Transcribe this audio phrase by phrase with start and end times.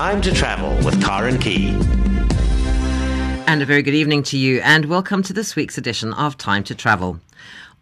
[0.00, 1.76] Time to travel with Karen Key.
[3.46, 6.64] And a very good evening to you, and welcome to this week's edition of Time
[6.64, 7.20] to Travel.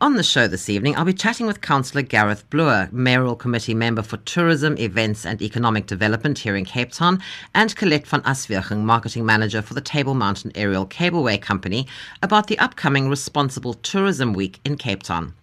[0.00, 4.02] On the show this evening, I'll be chatting with Councillor Gareth Bloor, Mayoral Committee Member
[4.02, 7.22] for Tourism, Events and Economic Development here in Cape Town,
[7.54, 11.86] and Colette van Aswegen, Marketing Manager for the Table Mountain Aerial Cableway Company,
[12.20, 15.34] about the upcoming Responsible Tourism Week in Cape Town.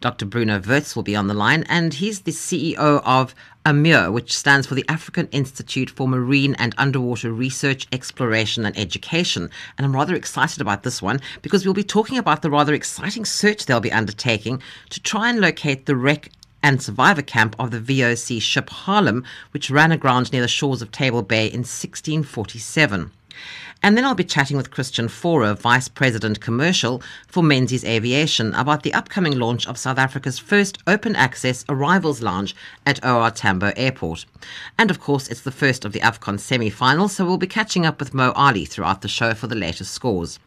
[0.00, 0.26] Dr.
[0.26, 3.34] Bruno Wirtz will be on the line, and he's the CEO of
[3.66, 9.48] AMUR, which stands for the African Institute for Marine and Underwater Research, Exploration and Education.
[9.78, 13.24] And I'm rather excited about this one because we'll be talking about the rather exciting
[13.24, 14.60] search they'll be undertaking
[14.90, 16.30] to try and locate the wreck
[16.62, 20.90] and survivor camp of the VOC ship Haarlem, which ran aground near the shores of
[20.90, 23.10] Table Bay in 1647.
[23.84, 28.82] And then I'll be chatting with Christian Forer, Vice President Commercial for Menzies Aviation, about
[28.82, 34.24] the upcoming launch of South Africa's first open access arrivals lounge at OR Tambo Airport.
[34.78, 37.84] And of course, it's the first of the AFCON semi finals, so we'll be catching
[37.84, 40.38] up with Mo Ali throughout the show for the latest scores.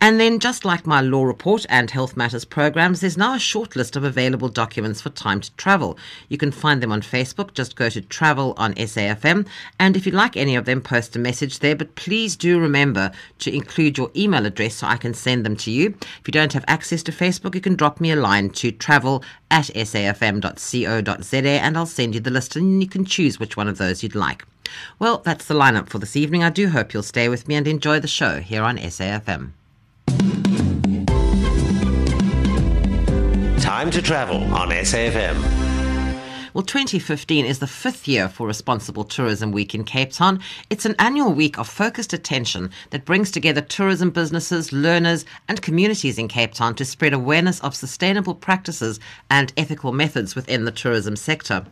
[0.00, 3.76] And then, just like my law report and health matters programs, there's now a short
[3.76, 5.96] list of available documents for time to travel.
[6.28, 7.54] You can find them on Facebook.
[7.54, 9.46] Just go to Travel on SAFM.
[9.78, 11.76] And if you like any of them, post a message there.
[11.76, 15.70] But please do remember to include your email address so I can send them to
[15.70, 15.94] you.
[16.00, 19.22] If you don't have access to Facebook, you can drop me a line to travel
[19.52, 23.78] at safm.co.za and I'll send you the list and you can choose which one of
[23.78, 24.44] those you'd like.
[24.98, 26.42] Well, that's the lineup for this evening.
[26.42, 29.52] I do hope you'll stay with me and enjoy the show here on SAFM.
[33.60, 35.71] Time to travel on SAFM.
[36.54, 40.38] Well, 2015 is the fifth year for Responsible Tourism Week in Cape Town.
[40.68, 46.18] It's an annual week of focused attention that brings together tourism businesses, learners, and communities
[46.18, 49.00] in Cape Town to spread awareness of sustainable practices
[49.30, 51.64] and ethical methods within the tourism sector.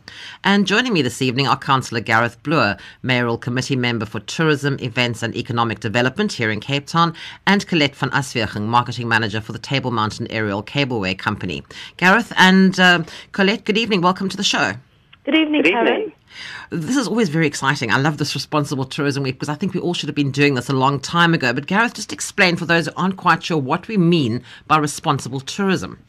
[0.43, 5.21] And joining me this evening are Councillor Gareth Bloor, Mayoral Committee Member for Tourism, Events
[5.21, 7.13] and Economic Development here in Cape Town,
[7.45, 11.61] and Colette van Aswegen, Marketing Manager for the Table Mountain Aerial Cableway Company.
[11.97, 14.01] Gareth and uh, Colette, good evening.
[14.01, 14.70] Welcome to the show.
[15.23, 15.87] Good evening, Good Karen.
[15.87, 16.13] evening.
[16.71, 17.91] This is always very exciting.
[17.91, 20.55] I love this Responsible Tourism Week because I think we all should have been doing
[20.55, 21.53] this a long time ago.
[21.53, 25.39] But Gareth, just explain for those who aren't quite sure what we mean by responsible
[25.39, 25.99] tourism.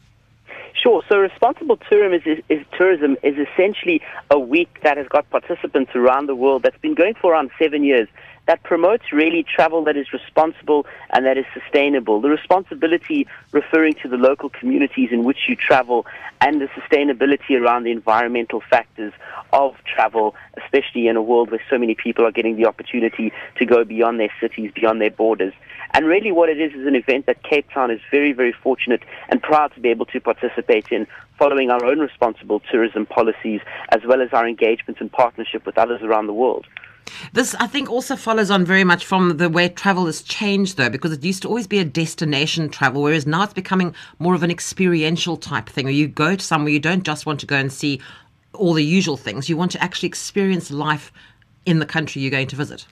[0.73, 1.03] Sure.
[1.07, 4.01] So, responsible tourism is, is, is tourism is essentially
[4.31, 7.83] a week that has got participants around the world that's been going for around seven
[7.83, 8.07] years.
[8.45, 12.19] That promotes really travel that is responsible and that is sustainable.
[12.19, 16.05] The responsibility referring to the local communities in which you travel
[16.41, 19.13] and the sustainability around the environmental factors
[19.53, 23.65] of travel, especially in a world where so many people are getting the opportunity to
[23.65, 25.53] go beyond their cities, beyond their borders.
[25.93, 29.03] And really, what it is is an event that Cape Town is very, very fortunate
[29.29, 34.01] and proud to be able to participate in, following our own responsible tourism policies as
[34.05, 36.65] well as our engagement and partnership with others around the world.
[37.33, 40.89] This, I think, also follows on very much from the way travel has changed, though,
[40.89, 44.43] because it used to always be a destination travel, whereas now it's becoming more of
[44.43, 47.55] an experiential type thing where you go to somewhere, you don't just want to go
[47.55, 47.99] and see
[48.53, 51.11] all the usual things, you want to actually experience life
[51.65, 52.85] in the country you're going to visit.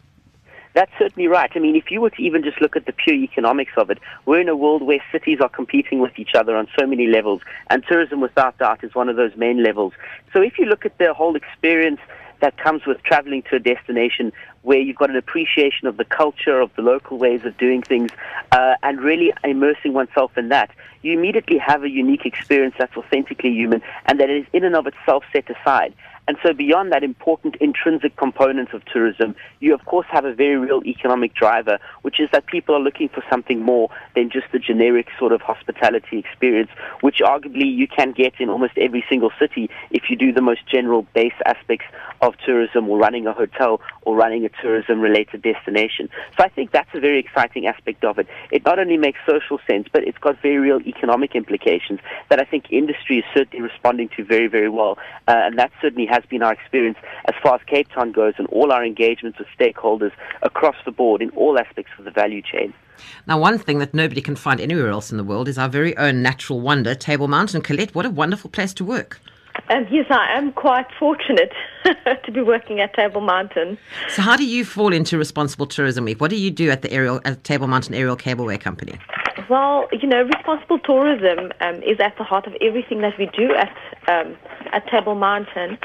[0.74, 1.52] That's certainly right.
[1.54, 4.00] I mean, if you were to even just look at the pure economics of it,
[4.26, 7.42] we're in a world where cities are competing with each other on so many levels,
[7.70, 9.94] and tourism, without doubt, is one of those main levels.
[10.32, 12.00] So if you look at the whole experience
[12.42, 14.32] that comes with traveling to a destination
[14.64, 18.12] where you've got an appreciation of the culture, of the local ways of doing things,
[18.52, 20.70] uh, and really immersing oneself in that,
[21.02, 24.86] you immediately have a unique experience that's authentically human and that is in and of
[24.88, 25.94] itself set aside.
[26.28, 30.56] And so, beyond that important intrinsic component of tourism, you of course have a very
[30.56, 34.60] real economic driver, which is that people are looking for something more than just the
[34.60, 36.70] generic sort of hospitality experience,
[37.02, 40.62] which arguably you can get in almost every single city if you do the most
[40.68, 41.88] general base aspects
[42.22, 46.10] of tourism or running a hotel or running a tourism related destination.
[46.38, 48.28] So, I think that's a very exciting aspect of it.
[48.52, 52.46] It not only makes social sense, but it's got very real economic implications that I
[52.46, 54.98] think industry is certainly responding to very, very well.
[55.28, 58.48] Uh, and that certainly has been our experience as far as Cape Town goes and
[58.48, 60.12] all our engagements with stakeholders
[60.42, 62.74] across the board in all aspects of the value chain.
[63.28, 65.96] Now, one thing that nobody can find anywhere else in the world is our very
[65.98, 67.62] own natural wonder, Table Mountain.
[67.62, 69.20] Colette, what a wonderful place to work.
[69.70, 71.54] Um, yes, I am quite fortunate
[72.26, 73.78] to be working at Table Mountain.
[74.10, 76.20] So, how do you fall into Responsible Tourism Week?
[76.20, 79.00] What do you do at the aerial, at Table Mountain Aerial Cableway Company?
[79.50, 83.54] Well, you know, responsible tourism um, is at the heart of everything that we do
[83.54, 83.76] at
[84.08, 84.36] um,
[84.74, 85.78] at Table Mountain.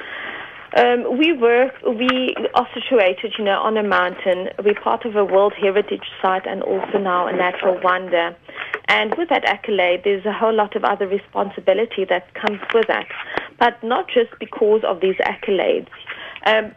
[0.76, 4.48] Um, we work, we are situated, you know, on a mountain.
[4.62, 8.36] We're part of a World Heritage Site and also now a natural wonder.
[8.88, 13.06] And with that accolade, there's a whole lot of other responsibility that comes with that.
[13.58, 15.88] But not just because of these accolades.
[16.44, 16.72] Um,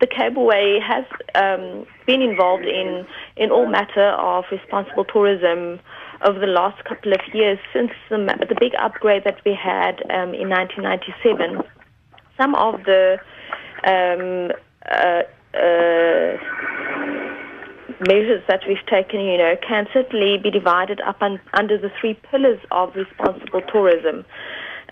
[0.00, 1.04] the cableway has
[1.36, 3.06] um, been involved in
[3.36, 5.78] in all matter of responsible tourism
[6.26, 8.18] over the last couple of years since the,
[8.48, 11.62] the big upgrade that we had um, in 1997.
[12.40, 13.18] Some of the
[13.84, 14.50] um,
[14.90, 15.22] uh,
[15.52, 16.36] uh,
[18.00, 22.14] measures that we've taken, you know, can certainly be divided up un- under the three
[22.30, 24.24] pillars of responsible tourism.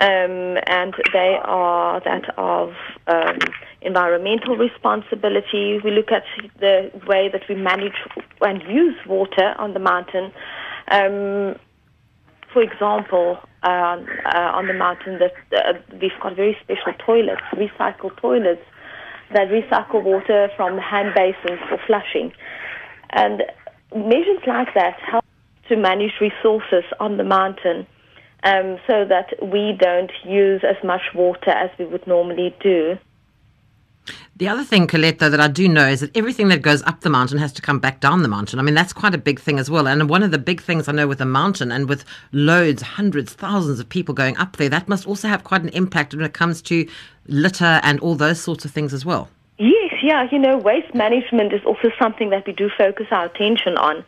[0.00, 2.74] Um, and they are that of
[3.06, 3.38] um,
[3.80, 5.80] environmental responsibility.
[5.82, 6.24] We look at
[6.60, 7.96] the way that we manage
[8.42, 10.32] and use water on the mountain.
[10.90, 11.56] Um,
[12.52, 18.16] for example, uh, uh, on the mountain, that uh, we've got very special toilets, recycled
[18.20, 18.62] toilets
[19.34, 22.32] that recycle water from hand basins for flushing.
[23.10, 23.42] And
[23.94, 25.24] measures like that help
[25.68, 27.86] to manage resources on the mountain
[28.44, 32.96] um, so that we don't use as much water as we would normally do.
[34.36, 37.00] The other thing, Colette, though, that I do know is that everything that goes up
[37.00, 38.58] the mountain has to come back down the mountain.
[38.58, 39.88] I mean, that's quite a big thing as well.
[39.88, 43.32] And one of the big things I know with a mountain and with loads, hundreds,
[43.32, 46.34] thousands of people going up there, that must also have quite an impact when it
[46.34, 46.88] comes to
[47.26, 49.28] litter and all those sorts of things as well.
[49.58, 53.76] Yes, yeah, you know, waste management is also something that we do focus our attention
[53.76, 54.04] on.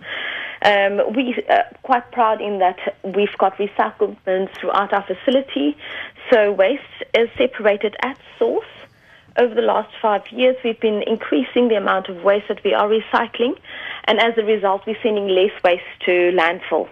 [0.62, 4.16] Um, we are uh, quite proud in that we've got recycling
[4.58, 5.76] throughout our facility.
[6.30, 6.82] So waste
[7.14, 8.66] is separated at source.
[9.36, 12.88] Over the last five years, we've been increasing the amount of waste that we are
[12.88, 13.56] recycling,
[14.04, 16.88] and as a result, we're sending less waste to landfill.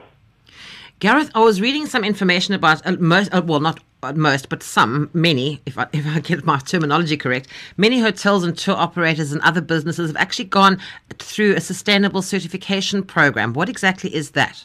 [1.00, 3.80] Gareth, I was reading some information about uh, most, uh, well, not
[4.14, 8.56] most, but some, many, if I, if I get my terminology correct, many hotels and
[8.56, 10.78] tour operators and other businesses have actually gone
[11.18, 13.52] through a sustainable certification program.
[13.52, 14.64] What exactly is that?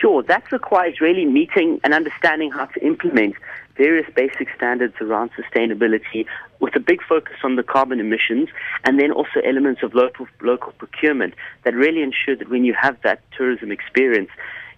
[0.00, 3.34] Sure, that requires really meeting and understanding how to implement
[3.76, 6.26] various basic standards around sustainability
[6.60, 8.48] with a big focus on the carbon emissions
[8.84, 11.34] and then also elements of local local procurement
[11.64, 14.30] that really ensure that when you have that tourism experience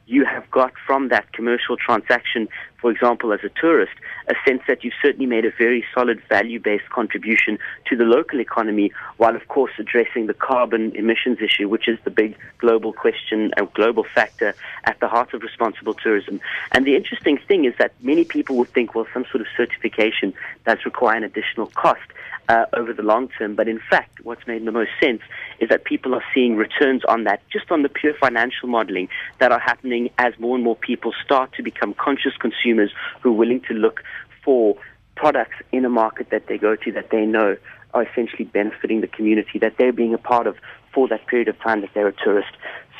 [0.09, 2.49] you have got from that commercial transaction,
[2.81, 3.93] for example, as a tourist,
[4.29, 8.41] a sense that you've certainly made a very solid value based contribution to the local
[8.41, 13.53] economy, while of course addressing the carbon emissions issue, which is the big global question,
[13.57, 14.55] a global factor
[14.85, 16.41] at the heart of responsible tourism.
[16.73, 20.33] And the interesting thing is that many people would think, well, some sort of certification
[20.65, 22.01] does require an additional cost
[22.49, 23.55] uh, over the long term.
[23.55, 25.21] But in fact, what's made the most sense
[25.61, 29.09] is that people are seeing returns on that, just on the pure financial modeling
[29.39, 33.32] that are happening as more and more people start to become conscious consumers who are
[33.32, 34.03] willing to look
[34.44, 34.76] for
[35.17, 37.56] products in a market that they go to that they know
[37.94, 40.56] are essentially benefiting the community that they're being a part of
[40.93, 42.50] for that period of time that they're a tourist.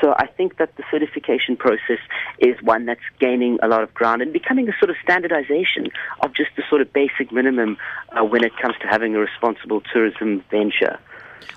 [0.01, 1.99] So I think that the certification process
[2.39, 5.89] is one that's gaining a lot of ground and becoming a sort of standardization
[6.21, 7.77] of just the sort of basic minimum
[8.11, 10.99] uh, when it comes to having a responsible tourism venture.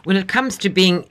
[0.03, 1.07] When it comes to being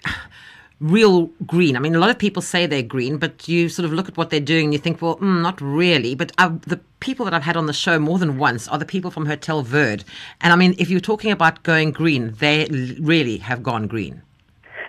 [0.81, 1.77] real green.
[1.77, 4.17] I mean, a lot of people say they're green, but you sort of look at
[4.17, 6.15] what they're doing and you think, well, mm, not really.
[6.15, 8.87] But uh, the people that I've had on the show more than once are the
[8.87, 10.05] people from Hotel Verde.
[10.41, 12.67] And I mean, if you're talking about going green, they
[13.01, 14.23] really have gone green.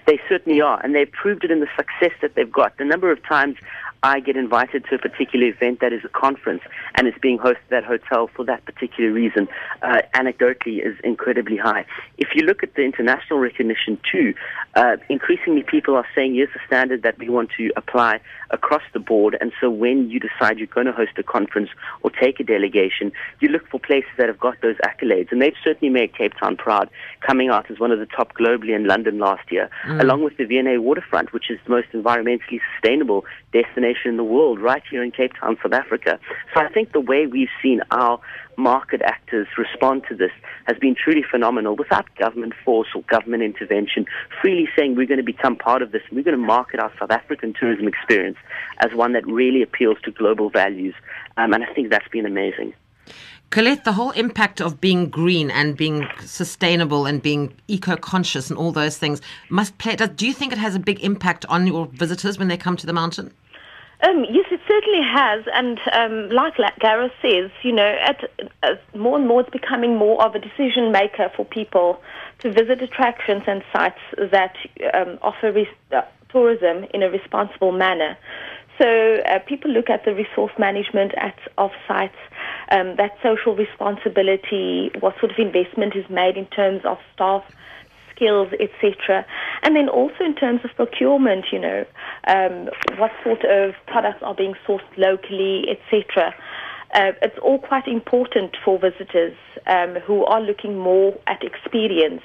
[0.07, 2.77] They certainly are, and they've proved it in the success that they've got.
[2.77, 3.57] The number of times
[4.03, 6.63] I get invited to a particular event that is a conference
[6.95, 9.47] and it's being hosted at that hotel for that particular reason,
[9.83, 11.85] uh, anecdotally is incredibly high.
[12.17, 14.33] If you look at the international recognition too,
[14.73, 18.99] uh, increasingly people are saying, here's a standard that we want to apply across the
[18.99, 19.37] board.
[19.39, 21.69] And so when you decide you're going to host a conference
[22.01, 25.31] or take a delegation, you look for places that have got those accolades.
[25.31, 26.89] And they've certainly made Cape Town proud,
[27.19, 30.01] coming out as one of the top globally in London last year, mm.
[30.01, 34.59] along with the V&A waterfront, which is the most environmentally sustainable destination in the world
[34.59, 36.19] right here in Cape Town, South Africa.
[36.53, 38.19] So I think the way we've seen our
[38.57, 40.31] market actors respond to this
[40.65, 44.05] has been truly phenomenal without government force or government intervention,
[44.41, 46.91] freely saying we're going to become part of this and we're going to market our
[46.99, 48.37] South African tourism experience
[48.79, 50.95] as one that really appeals to global values.
[51.37, 52.73] Um, and I think that's been amazing.
[53.51, 58.57] Colette, the whole impact of being green and being sustainable and being eco conscious and
[58.57, 59.97] all those things must play.
[59.97, 62.85] Do you think it has a big impact on your visitors when they come to
[62.85, 63.33] the mountain?
[64.03, 68.23] Um, yes, it certainly has, and um, like Gareth says, you know, at,
[68.63, 72.01] uh, more and more it's becoming more of a decision maker for people
[72.39, 74.55] to visit attractions and sites that
[74.95, 78.17] um, offer res- uh, tourism in a responsible manner.
[78.79, 78.87] So
[79.29, 82.17] uh, people look at the resource management at, of sites,
[82.71, 87.43] um, that social responsibility, what sort of investment is made in terms of staff
[88.21, 89.25] skills, etc.
[89.63, 91.85] And then also in terms of procurement, you know,
[92.27, 96.33] um, what sort of products are being sourced locally, etc.
[96.93, 99.35] uh, it's all quite important for visitors
[99.67, 102.21] um, who are looking more at experience.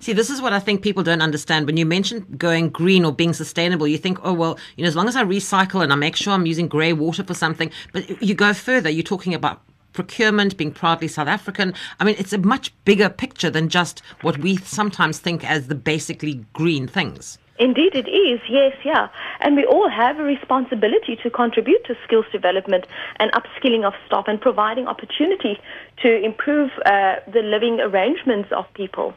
[0.00, 1.66] See, this is what I think people don't understand.
[1.66, 4.94] When you mention going green or being sustainable, you think, oh, well, you know, as
[4.94, 7.70] long as I recycle and I make sure I'm using grey water for something.
[7.92, 9.62] But you go further, you're talking about
[9.94, 11.72] procurement, being proudly South African.
[11.98, 15.74] I mean, it's a much bigger picture than just what we sometimes think as the
[15.74, 17.38] basically green things.
[17.58, 18.40] Indeed, it is.
[18.48, 19.08] Yes, yeah.
[19.40, 22.86] And we all have a responsibility to contribute to skills development
[23.16, 25.60] and upskilling of staff and providing opportunity
[26.02, 29.14] to improve uh, the living arrangements of people.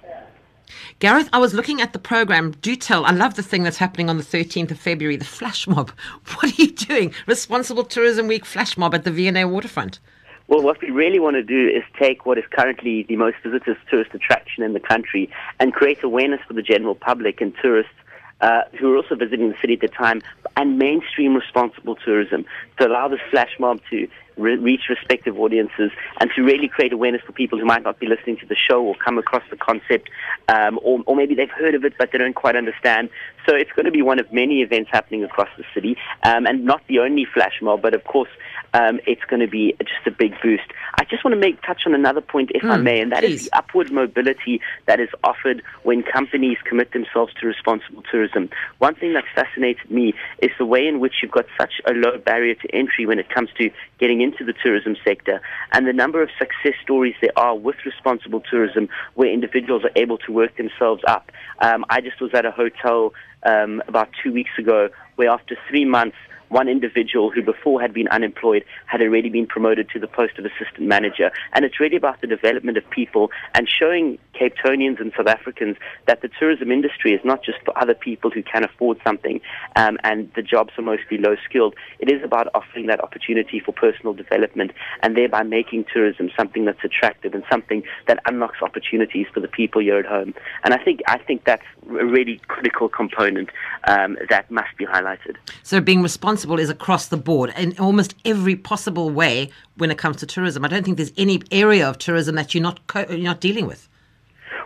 [1.00, 2.52] Gareth, I was looking at the program.
[2.62, 3.06] Do tell.
[3.06, 5.92] I love the thing that's happening on the 13th of February, the flash mob.
[6.36, 7.14] What are you doing?
[7.26, 10.00] Responsible Tourism Week flash mob at the V&A waterfront.
[10.48, 13.76] Well, what we really want to do is take what is currently the most visited
[13.90, 17.92] tourist attraction in the country and create awareness for the general public and tourists
[18.40, 20.22] uh, who are also visiting the city at the time,
[20.56, 22.46] and mainstream responsible tourism
[22.80, 27.22] to allow this flash mob to re- reach respective audiences and to really create awareness
[27.26, 30.10] for people who might not be listening to the show or come across the concept,
[30.50, 33.10] um, or, or maybe they've heard of it but they don't quite understand.
[33.48, 36.64] So it's going to be one of many events happening across the city, um, and
[36.64, 38.30] not the only flash mob, but of course
[38.74, 40.66] um, it's going to be just a big boost.
[40.96, 43.24] I just want to make touch on another point, if mm, I may, and that
[43.24, 43.42] please.
[43.42, 48.50] is the upward mobility that is offered when companies commit themselves to responsible tourism.
[48.80, 52.18] One thing that fascinated me is the way in which you've got such a low
[52.18, 53.70] barrier to entry when it comes to
[54.00, 58.42] getting into the tourism sector, and the number of success stories there are with responsible
[58.42, 61.32] tourism where individuals are able to work themselves up.
[61.60, 65.86] Um, I just was at a hotel um, about two weeks ago where after three
[65.86, 66.18] months
[66.50, 70.46] one individual who before had been unemployed had already been promoted to the post of
[70.46, 71.32] assistant manager.
[71.54, 75.78] And it's really about the development of people and showing Cape Townians and South Africans
[76.06, 79.42] that the tourism industry is not just for other people who can afford something
[79.76, 81.76] um, and the jobs are mostly low skilled.
[82.00, 86.84] It is about offering that opportunity for personal development and thereby making tourism something that's
[86.84, 90.34] attractive and something that unlocks opportunities for the people here at home.
[90.64, 93.50] And I think I think that's a really critical component
[93.88, 95.36] um, that must be highlighted.
[95.64, 100.18] So being responsible is across the board in almost every possible way when it comes
[100.18, 100.64] to tourism.
[100.66, 103.68] I don't think there's any area of tourism that you're not co- you're not dealing
[103.68, 103.88] with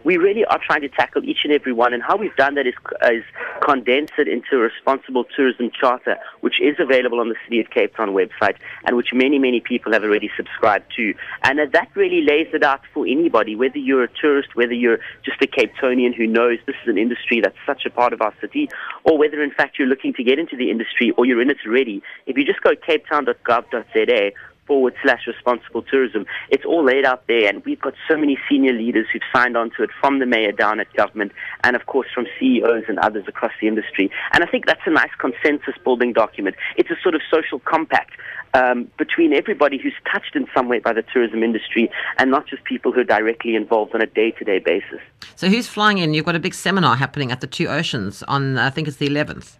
[0.04, 1.94] we really are trying to tackle each and every one.
[1.94, 2.74] And how we've done that is,
[3.12, 3.24] is
[3.62, 7.96] condense it into a responsible tourism charter, which is available on the City of Cape
[7.96, 8.56] Town website
[8.86, 11.14] and which many, many people have already subscribed to.
[11.44, 15.00] And uh, that really lays it out for anybody, whether you're a tourist, whether you're
[15.24, 18.22] just a Cape Townian who knows this is an industry that's such a part of
[18.22, 18.70] our city,
[19.04, 21.58] or whether in fact you're looking to get into the industry or you're in it
[21.66, 22.02] already.
[22.26, 24.32] If you just go capetown.gov.za
[24.66, 26.26] forward slash responsible tourism.
[26.50, 29.72] It's all laid out there, and we've got so many senior leaders who've signed on
[29.78, 31.32] to it from the mayor down at government,
[31.64, 34.10] and of course from CEOs and others across the industry.
[34.34, 36.56] And I think that's a nice consensus building document.
[36.78, 38.12] It's a sort of social compact.
[38.54, 42.66] Um, between everybody who's touched in some way by the tourism industry and not just
[42.66, 45.00] people who are directly involved on a day to day basis.
[45.38, 46.14] So, who's flying in?
[46.14, 49.08] You've got a big seminar happening at the Two Oceans on, I think it's the
[49.08, 49.56] 11th.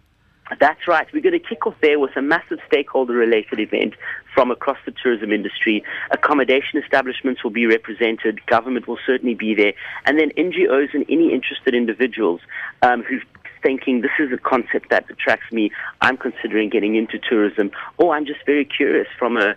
[0.60, 1.06] That's right.
[1.12, 3.94] We're going to kick off there with a massive stakeholder related event
[4.34, 5.84] from across the tourism industry.
[6.10, 9.72] Accommodation establishments will be represented, government will certainly be there,
[10.04, 12.40] and then NGOs and any interested individuals
[12.82, 13.20] um, who
[13.62, 15.70] thinking this is a concept that attracts me.
[16.00, 19.54] I'm considering getting into tourism, or I'm just very curious from a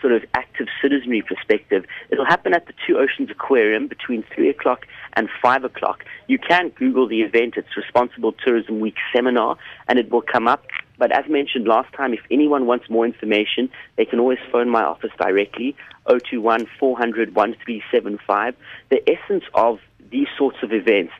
[0.00, 1.84] sort of active citizenry perspective.
[2.10, 6.04] It'll happen at the Two Oceans Aquarium between 3 o'clock and 5 o'clock.
[6.26, 7.54] You can Google the event.
[7.56, 9.56] It's Responsible Tourism Week Seminar,
[9.88, 10.64] and it will come up.
[10.98, 14.82] But as mentioned last time, if anyone wants more information, they can always phone my
[14.82, 15.76] office directly,
[16.08, 18.54] 021 400 1375.
[18.90, 21.12] The essence of these sorts of events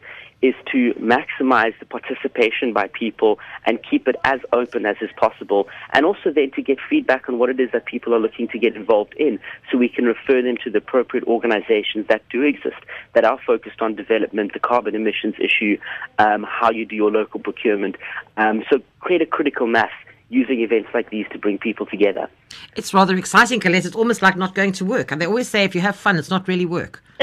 [0.44, 5.66] is to maximize the participation by people and keep it as open as is possible,
[5.94, 8.58] and also then to get feedback on what it is that people are looking to
[8.58, 9.40] get involved in,
[9.72, 12.76] so we can refer them to the appropriate organizations that do exist,
[13.14, 15.78] that are focused on development, the carbon emissions issue,
[16.18, 17.96] um, how you do your local procurement.
[18.36, 19.92] Um, so create a critical mass
[20.28, 22.28] using events like these to bring people together.
[22.76, 23.86] It's rather exciting, Colette.
[23.86, 25.10] It's almost like not going to work.
[25.10, 27.02] And they always say if you have fun, it's not really work.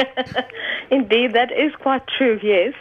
[0.91, 2.74] Indeed, that is quite true, yes.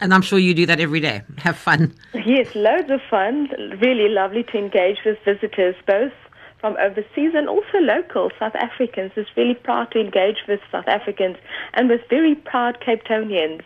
[0.00, 1.22] And I'm sure you do that every day.
[1.38, 1.94] Have fun.
[2.14, 3.48] Yes, loads of fun.
[3.80, 6.12] Really lovely to engage with visitors, both
[6.60, 9.12] from overseas and also local South Africans.
[9.16, 11.36] It's really proud to engage with South Africans
[11.74, 13.62] and with very proud Cape Townians.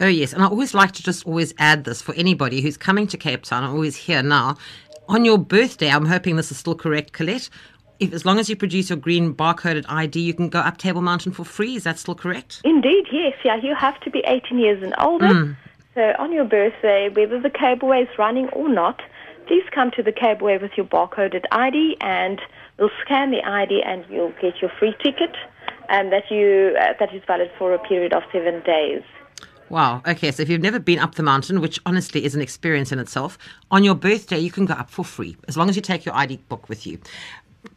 [0.00, 0.32] Oh, yes.
[0.32, 3.42] And I always like to just always add this for anybody who's coming to Cape
[3.42, 4.56] Town, I'm always here now.
[5.06, 7.50] On your birthday, I'm hoping this is still correct, Colette.
[8.00, 11.02] If, as long as you produce your green barcoded ID, you can go up Table
[11.02, 11.76] Mountain for free.
[11.76, 12.60] Is that still correct?
[12.64, 13.34] Indeed, yes.
[13.44, 15.26] Yeah, you have to be 18 years and older.
[15.26, 15.56] Mm.
[15.94, 19.00] So on your birthday, whether the cableway is running or not,
[19.46, 22.40] please come to the cableway with your barcoded ID and
[22.78, 25.36] We'll scan the ID and you'll get your free ticket
[25.90, 29.02] um, that you uh, that is valid for a period of seven days.
[29.68, 30.02] Wow.
[30.06, 30.30] Okay.
[30.32, 33.38] So if you've never been up the mountain, which honestly is an experience in itself,
[33.70, 36.14] on your birthday you can go up for free as long as you take your
[36.14, 36.98] ID book with you.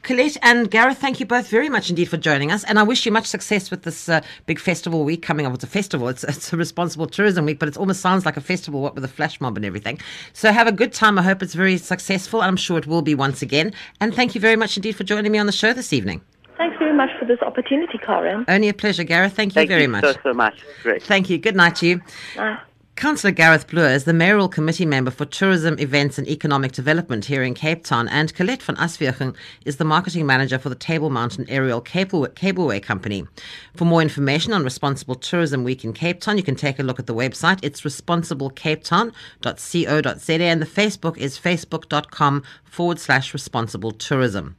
[0.03, 3.06] Colette and Gareth, thank you both very much indeed for joining us, and I wish
[3.06, 5.53] you much success with this uh, big festival week coming up.
[5.53, 8.41] It's a festival; it's, it's a responsible tourism week, but it almost sounds like a
[8.41, 10.00] festival, what with a flash mob and everything.
[10.34, 11.17] So have a good time.
[11.20, 12.41] I hope it's very successful.
[12.41, 13.74] I'm sure it will be once again.
[14.00, 16.22] And thank you very much indeed for joining me on the show this evening.
[16.58, 18.46] Thanks very much for this opportunity, Karen.
[18.48, 19.34] Only a pleasure, Gareth.
[19.34, 20.03] Thank you Thank very you much.
[20.03, 20.56] so, so much.
[20.84, 21.03] Great.
[21.03, 21.38] Thank you.
[21.38, 22.01] Good night to you.
[22.36, 22.58] Bye.
[22.97, 27.43] Councillor Gareth Bloor is the mayoral committee member for tourism, events and economic development here
[27.43, 29.35] in Cape Town, and Colette van Aswegen
[29.65, 33.27] is the marketing manager for the Table Mountain Aerial Cable- Cableway Company.
[33.75, 36.97] For more information on Responsible Tourism Week in Cape Town, you can take a look
[36.97, 37.59] at the website.
[37.61, 44.55] It's responsiblecapetown.co.za, and the Facebook is facebook.com forward slash responsible tourism.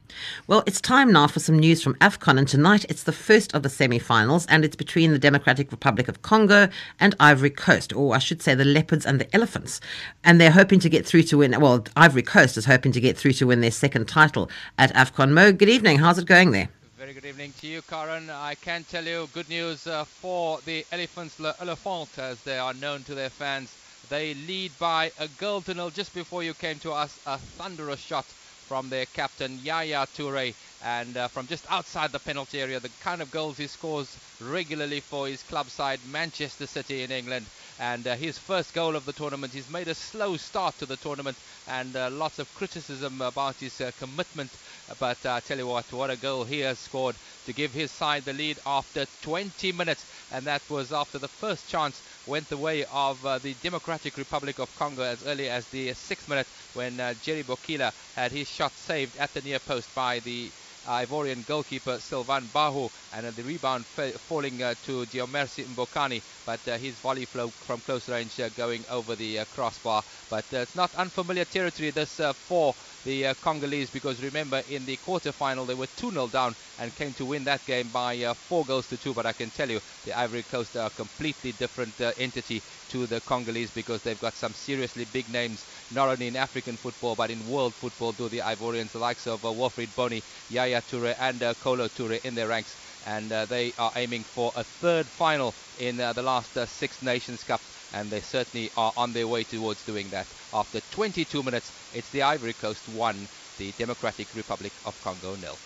[0.47, 3.63] Well, it's time now for some news from AFCON, and tonight it's the first of
[3.63, 6.69] the semi finals, and it's between the Democratic Republic of Congo
[6.99, 9.81] and Ivory Coast, or I should say the leopards and the elephants.
[10.23, 13.17] And they're hoping to get through to win, well, Ivory Coast is hoping to get
[13.17, 15.31] through to win their second title at AFCON.
[15.31, 15.97] Mo, good evening.
[15.97, 16.69] How's it going there?
[16.95, 18.29] Very good evening to you, Karen.
[18.29, 22.73] I can tell you good news uh, for the Elephants, Le Elephant, as they are
[22.75, 23.75] known to their fans.
[24.09, 27.19] They lead by a goal to nil just before you came to us.
[27.25, 30.53] A thunderous shot from their captain, Yaya Toure.
[30.83, 34.99] And uh, from just outside the penalty area, the kind of goals he scores regularly
[34.99, 37.45] for his club side, Manchester City in England.
[37.79, 40.97] And uh, his first goal of the tournament, he's made a slow start to the
[40.97, 44.57] tournament and uh, lots of criticism about his uh, commitment.
[44.99, 47.89] But uh, I tell you what, what a goal he has scored to give his
[47.91, 50.05] side the lead after 20 minutes.
[50.29, 54.59] And that was after the first chance went the way of uh, the Democratic Republic
[54.59, 58.77] of Congo as early as the sixth minute when uh, Jerry Bokila had his shot
[58.77, 60.53] saved at the near post by the
[60.85, 66.77] Ivorian goalkeeper Sylvain Gbohouo and the rebound fa- falling uh, to Dieumerci Mbokani but uh,
[66.77, 70.03] his volley flow from close range uh, going over the crossbar.
[70.29, 75.65] But it's not unfamiliar territory this for the uh, Congolese because remember in the quarter-final
[75.65, 78.97] they were 2-0 down and came to win that game by uh, 4 goals to
[78.97, 82.63] 2 but I can tell you the Ivory Coast are a completely different uh, entity
[82.89, 87.15] to the Congolese because they've got some seriously big names not only in African football
[87.15, 91.15] but in world football do the Ivorians the likes of uh, Wilfried Bony, Yaya Toure
[91.19, 95.05] and uh, Kolo Toure in their ranks and uh, they are aiming for a third
[95.05, 97.61] final in uh, the last uh, Six Nations Cup
[97.93, 100.27] and they certainly are on their way towards doing that.
[100.53, 105.57] After 22 minutes, it's the Ivory Coast 1, the Democratic Republic of Congo nil.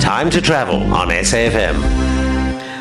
[0.00, 2.13] Time to travel on SAFM.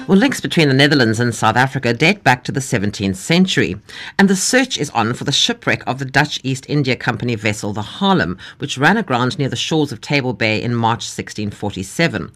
[0.05, 3.77] Well, links between the Netherlands and South Africa date back to the 17th century,
[4.19, 7.71] and the search is on for the shipwreck of the Dutch East India Company vessel,
[7.71, 12.33] the Haarlem, which ran aground near the shores of Table Bay in March 1647.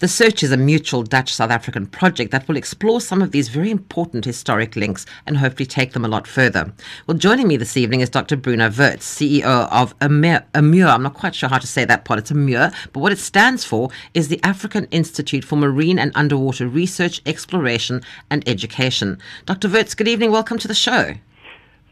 [0.00, 3.50] The search is a mutual Dutch South African project that will explore some of these
[3.50, 6.72] very important historic links and hopefully take them a lot further.
[7.06, 8.38] Well, joining me this evening is Dr.
[8.38, 10.46] Bruno Wirtz, CEO of AMUR.
[10.54, 12.18] I'm not quite sure how to say that part.
[12.18, 16.66] It's AMUR, but what it stands for is the African Institute for Marine and Underwater
[16.66, 19.18] Research, Exploration and Education.
[19.46, 19.68] Dr.
[19.68, 20.30] Wirtz, good evening.
[20.30, 21.14] Welcome to the show.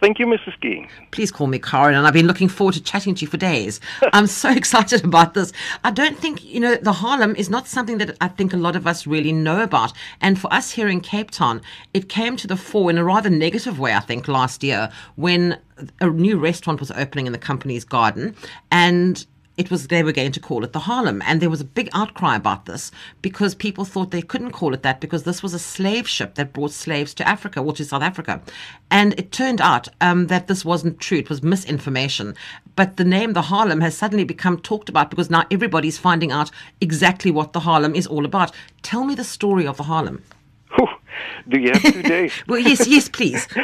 [0.00, 0.60] Thank you, Mrs.
[0.60, 0.86] Key.
[1.10, 3.80] Please call me Karen, and I've been looking forward to chatting to you for days.
[4.12, 5.52] I'm so excited about this.
[5.82, 8.76] I don't think, you know, the Haarlem is not something that I think a lot
[8.76, 9.92] of us really know about.
[10.20, 11.60] And for us here in Cape Town,
[11.94, 15.58] it came to the fore in a rather negative way, I think, last year when
[16.00, 18.36] a new restaurant was opening in the company's garden.
[18.70, 19.26] And
[19.58, 21.88] it was they were going to call it the Haarlem, and there was a big
[21.92, 25.58] outcry about this because people thought they couldn't call it that because this was a
[25.58, 28.40] slave ship that brought slaves to Africa or to South Africa,
[28.90, 32.34] and it turned out um, that this wasn't true; it was misinformation.
[32.76, 36.52] But the name the Haarlem has suddenly become talked about because now everybody's finding out
[36.80, 38.52] exactly what the Haarlem is all about.
[38.82, 40.22] Tell me the story of the Haarlem.
[41.48, 42.32] Do you have two days?
[42.46, 43.48] Well, yes, yes, please.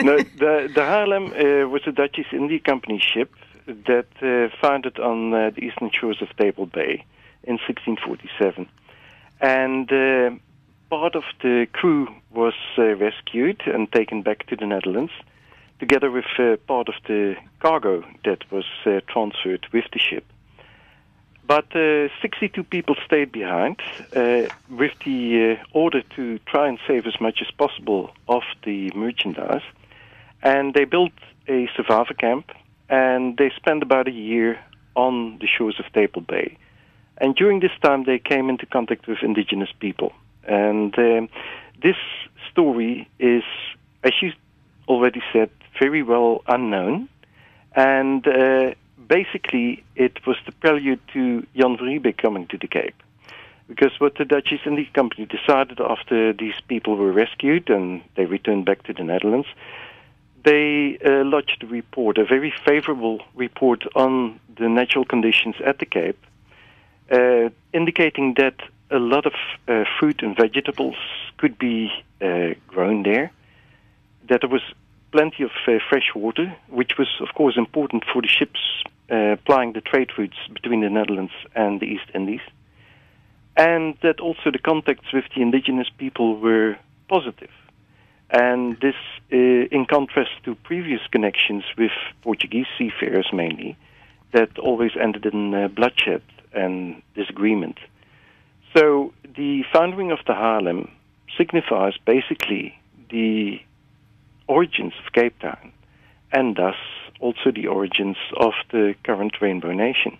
[0.00, 3.32] no, the, the Haarlem uh, was a Dutch East India Company ship
[3.68, 7.04] that uh, founded on uh, the eastern shores of Table Bay
[7.44, 8.68] in 1647.
[9.40, 10.30] And uh,
[10.90, 15.12] part of the crew was rescued and taken back to the Netherlands,
[15.78, 16.24] together with
[16.66, 18.64] part of the cargo that was
[19.06, 20.24] transferred with the ship.
[21.48, 23.80] But uh, 62 people stayed behind
[24.14, 28.90] uh, with the uh, order to try and save as much as possible of the
[28.94, 29.62] merchandise.
[30.42, 31.14] And they built
[31.48, 32.52] a survivor camp
[32.88, 34.58] and they spent about a year
[34.94, 36.56] on the shores of Table Bay.
[37.18, 40.12] And during this time, they came into contact with indigenous people.
[40.44, 41.28] And um,
[41.82, 41.96] this
[42.50, 43.42] story is,
[44.02, 44.32] as you
[44.88, 47.08] already said, very well unknown.
[47.74, 48.74] And uh,
[49.06, 53.00] basically, it was the prelude to Jan van Riebeeck coming to the Cape.
[53.68, 58.24] Because what the Dutch East India Company decided after these people were rescued and they
[58.24, 59.48] returned back to the Netherlands,
[60.48, 64.12] they uh, lodged a report, a very favorable report on
[64.58, 66.20] the natural conditions at the Cape,
[67.10, 68.56] uh, indicating that
[68.90, 69.34] a lot of
[69.68, 70.96] uh, fruit and vegetables
[71.36, 73.30] could be uh, grown there,
[74.28, 74.62] that there was
[75.12, 78.60] plenty of uh, fresh water, which was, of course, important for the ships
[79.10, 82.42] uh, plying the trade routes between the Netherlands and the East Indies
[83.58, 87.50] and that also the contacts with the indigenous people were positive.
[88.30, 88.94] And this,
[89.32, 93.76] uh, in contrast to previous connections with Portuguese seafarers mainly,
[94.32, 97.78] that always ended in uh, bloodshed and disagreement.
[98.76, 100.90] So the founding of the Haarlem
[101.38, 102.78] signifies basically
[103.10, 103.60] the
[104.46, 105.72] origins of Cape Town,
[106.32, 106.76] and thus
[107.20, 110.18] also the origins of the current Rainbow Nation.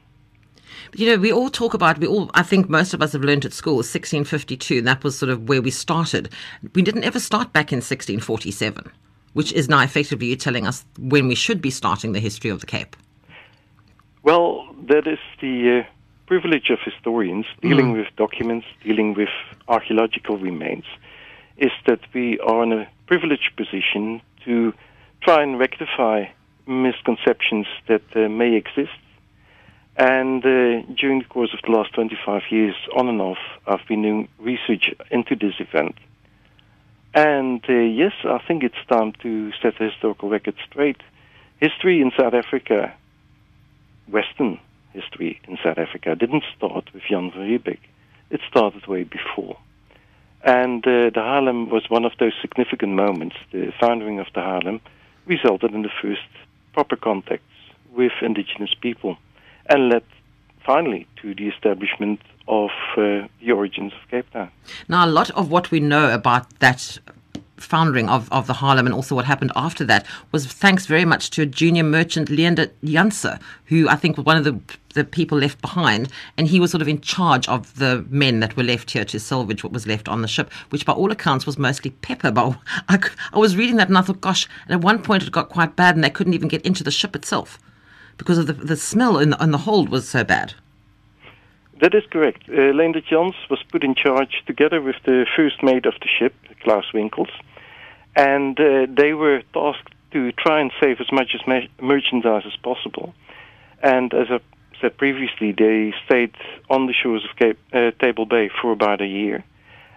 [0.95, 3.45] You know, we all talk about, we all, I think most of us have learned
[3.45, 6.31] at school 1652, and that was sort of where we started.
[6.75, 8.91] We didn't ever start back in 1647,
[9.35, 12.61] which is now effectively you telling us when we should be starting the history of
[12.61, 12.97] the Cape.
[14.23, 15.91] Well, that is the uh,
[16.27, 17.99] privilege of historians dealing Mm.
[17.99, 19.31] with documents, dealing with
[19.69, 20.85] archaeological remains,
[21.57, 24.73] is that we are in a privileged position to
[25.23, 26.27] try and rectify
[26.67, 28.99] misconceptions that uh, may exist.
[29.99, 34.03] And uh, during the course of the last 25 years, on and off, I've been
[34.03, 35.97] doing research into this event.
[37.15, 41.01] And uh, yes, I think it's time to set the historical record straight.
[41.61, 42.95] History in South Africa,
[44.07, 44.61] Western
[44.93, 47.81] history in South Africa, didn't start with Jan van Riebeeck.
[48.31, 49.59] It started way before.
[50.45, 53.35] And uh, the Haarlem was one of those significant moments.
[53.51, 54.81] The founding of the Haarlem
[55.27, 56.29] resulted in the first
[56.73, 57.43] proper contacts
[57.91, 59.19] with indigenous people
[59.69, 60.03] and led
[60.65, 64.51] finally to the establishment of uh, the origins of Cape Town.
[64.89, 66.99] Now, a lot of what we know about that
[67.57, 71.31] founding of, of the Haarlem and also what happened after that was thanks very much
[71.31, 74.61] to a junior merchant, Leander Janse, who I think was one of the,
[74.95, 76.09] the people left behind.
[76.37, 79.21] And he was sort of in charge of the men that were left here to
[79.21, 82.31] salvage what was left on the ship, which by all accounts was mostly pepper.
[82.31, 82.57] But
[82.89, 82.99] I,
[83.33, 85.77] I was reading that and I thought, gosh, and at one point it got quite
[85.77, 87.59] bad and they couldn't even get into the ship itself
[88.19, 90.55] because of the, the smell in the, in the hold was so bad.
[91.81, 92.43] That is correct.
[92.49, 96.35] Uh, Leendert Jans was put in charge together with the first mate of the ship,
[96.63, 97.31] Klaus Winkels,
[98.17, 102.57] and uh, they were tasked to try and save as much as me- merchandise as
[102.57, 103.15] possible.
[103.83, 104.41] And as I
[104.81, 106.35] said previously, they stayed
[106.69, 109.45] on the shores of Cape, uh, Table Bay for about a year.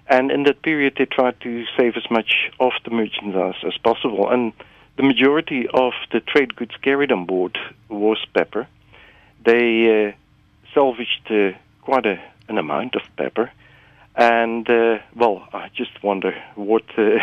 [0.08, 4.30] And in that period, they tried to save as much of the merchandise as possible.
[4.30, 4.54] And
[5.02, 7.58] the majority of the trade goods carried on board
[7.90, 8.68] was pepper.
[9.44, 10.12] They uh,
[10.76, 13.52] salvaged uh, quite a, an amount of pepper.
[14.16, 17.18] And uh, well, I just wonder what uh,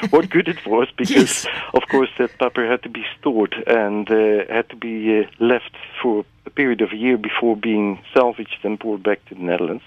[0.10, 1.46] what good it was because, Yes.
[1.74, 5.76] of course, that pepper had to be stored and uh, had to be uh, left
[6.02, 9.84] for a period of a year before being salvaged and brought back to the Netherlands.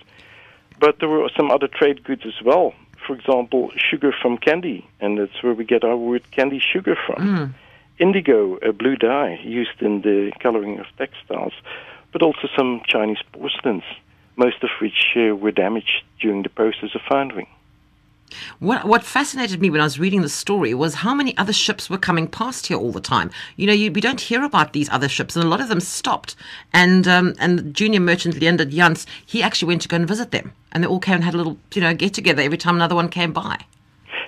[0.79, 2.73] But there were some other trade goods as well.
[3.05, 7.19] For example, sugar from candy, and that's where we get our word candy sugar from.
[7.99, 11.53] Indigo, a blue dye used in the coloring of textiles,
[12.11, 13.83] but also some Chinese porcelains,
[14.35, 17.47] most of which uh, were damaged during the process of foundering.
[18.59, 21.89] What, what fascinated me when I was reading the story was how many other ships
[21.89, 23.31] were coming past here all the time.
[23.55, 25.79] You know, you, we don't hear about these other ships, and a lot of them
[25.79, 26.35] stopped.
[26.73, 30.31] And um, and the junior merchant Leander Jans, he actually went to go and visit
[30.31, 32.75] them, and they all came and had a little, you know, get together every time
[32.75, 33.59] another one came by.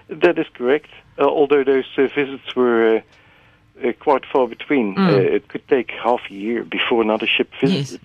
[0.10, 0.90] That is correct.
[1.20, 5.92] Uh, although those uh, visits were uh, uh, quite far between, uh, it could take
[5.92, 8.02] half a year before another ship visited.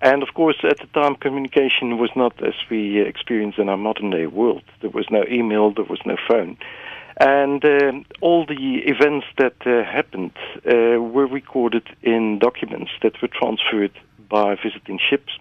[0.00, 3.76] And of course, at the time, communication was not as we uh, experience in our
[3.76, 4.62] modern day world.
[4.80, 6.56] There was no email, there was no phone.
[7.20, 13.32] And um all the events that uh, happened uh, were recorded in documents that were
[13.40, 13.90] transferred
[14.28, 15.32] by visiting ships.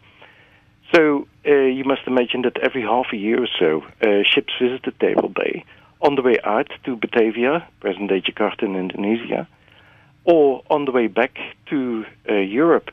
[0.93, 4.99] So uh, you must imagine that every half a year or so, uh, ships visited
[4.99, 5.65] Table Bay
[6.01, 9.47] on the way out to Batavia, present-day Jakarta in Indonesia,
[10.23, 11.37] or on the way back
[11.69, 12.89] to uh, Europe.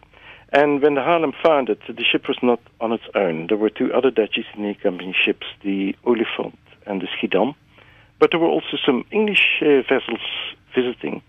[0.55, 3.49] And when the Haarlem founded, the ship was not on its own.
[3.49, 7.57] There were two other Dutch East India Company ships, the Olifant and the Schiedam.
[8.21, 10.21] But there were also some English uh, vessels
[10.73, 11.23] visiting.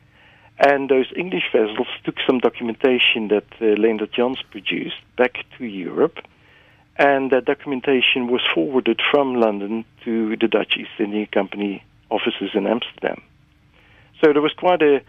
[0.60, 6.20] And those English vessels took some documentation that uh, Leendert Jans produced back to Europe.
[6.98, 12.68] And that documentation was forwarded from London to the Dutch East India Company offices in
[12.68, 13.24] Amsterdam.
[14.22, 15.02] So there was quite a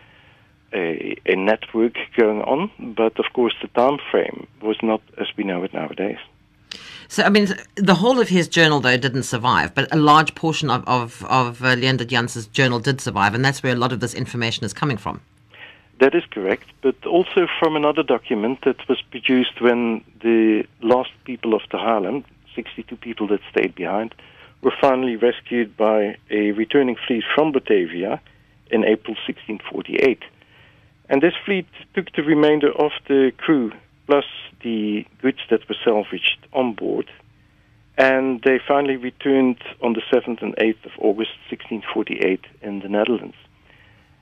[0.72, 5.44] a, a network going on, but of course the time frame was not as we
[5.44, 6.18] know it nowadays.
[7.08, 10.70] So, I mean, the whole of his journal, though, didn't survive, but a large portion
[10.70, 14.00] of, of, of uh, Leendert Jans's journal did survive, and that's where a lot of
[14.00, 15.20] this information is coming from.
[16.00, 21.54] That is correct, but also from another document that was produced when the last people
[21.54, 22.24] of the Haarlem,
[22.54, 24.14] 62 people that stayed behind,
[24.62, 28.20] were finally rescued by a returning fleet from Batavia
[28.70, 30.22] in April 1648.
[31.08, 33.72] And this fleet took the remainder of the crew
[34.06, 34.24] plus
[34.62, 37.10] the goods that were salvaged on board.
[37.98, 43.36] And they finally returned on the 7th and 8th of August 1648 in the Netherlands.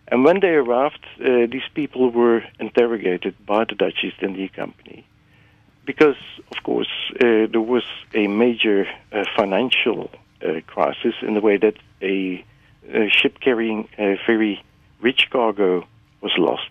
[0.09, 5.07] And when they arrived, uh, these people were interrogated by the Dutch East India Company
[5.87, 6.16] because,
[6.51, 10.11] of course, uh, there was a major uh, financial
[10.44, 12.44] uh, crisis in the way that a,
[12.92, 14.62] a ship carrying a very
[15.01, 15.87] rich cargo
[16.24, 16.70] was lost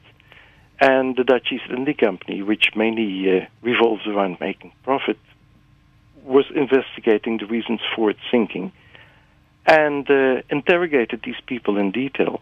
[0.83, 5.17] and the Dutch East India Company, which mainly uh, revolves around making profit,
[6.23, 8.71] was investigating the reasons for its sinking
[9.65, 12.41] and uh, interrogated these people in detail.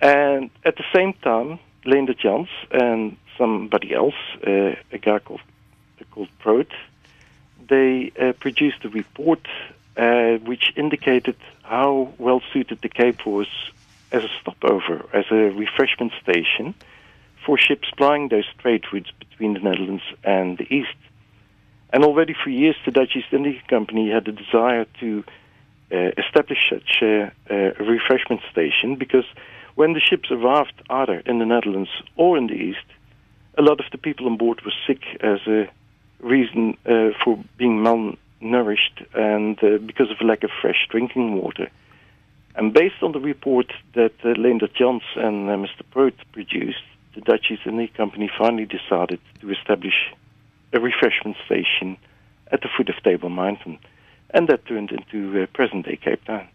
[0.00, 4.14] And at the same time, Leendert Jans and somebody else,
[4.46, 5.40] uh, a guy called,
[6.12, 6.72] called Prout,
[7.68, 9.44] they uh, produced a report
[9.96, 13.48] uh, which indicated how well suited the Cape was
[14.12, 16.74] as a stopover, as a refreshment station
[17.44, 20.96] for ships plying those trade routes between the Netherlands and the East.
[21.92, 25.24] And already for years, the Dutch East India Company had a desire to
[25.92, 29.24] uh, establish such a, a, refreshment station because
[29.76, 32.86] when the ships arrived either in the Netherlands or in the East,
[33.56, 35.68] a lot of the people on board were sick as a
[36.20, 41.70] reason uh, for being malnourished and uh, because of a lack of fresh drinking water.
[42.56, 45.82] And based on the report that uh, Leendert Jans and uh, Mr.
[45.90, 46.82] Prout produced,
[47.14, 50.12] the Dutch East India Company finally decided to establish
[50.72, 51.98] a refreshment station
[52.50, 53.78] at the foot of Table Mountain,
[54.30, 56.48] and that turned into uh, present-day Cape Town.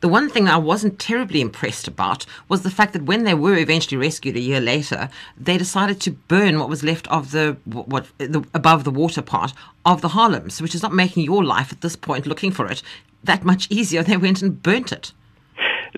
[0.00, 3.56] The one thing I wasn't terribly impressed about was the fact that when they were
[3.56, 8.08] eventually rescued a year later, they decided to burn what was left of the what
[8.18, 9.52] the, above the water part
[9.86, 12.82] of the Haarlems, which is not making your life at this point looking for it
[13.22, 14.02] that much easier.
[14.02, 15.12] They went and burnt it.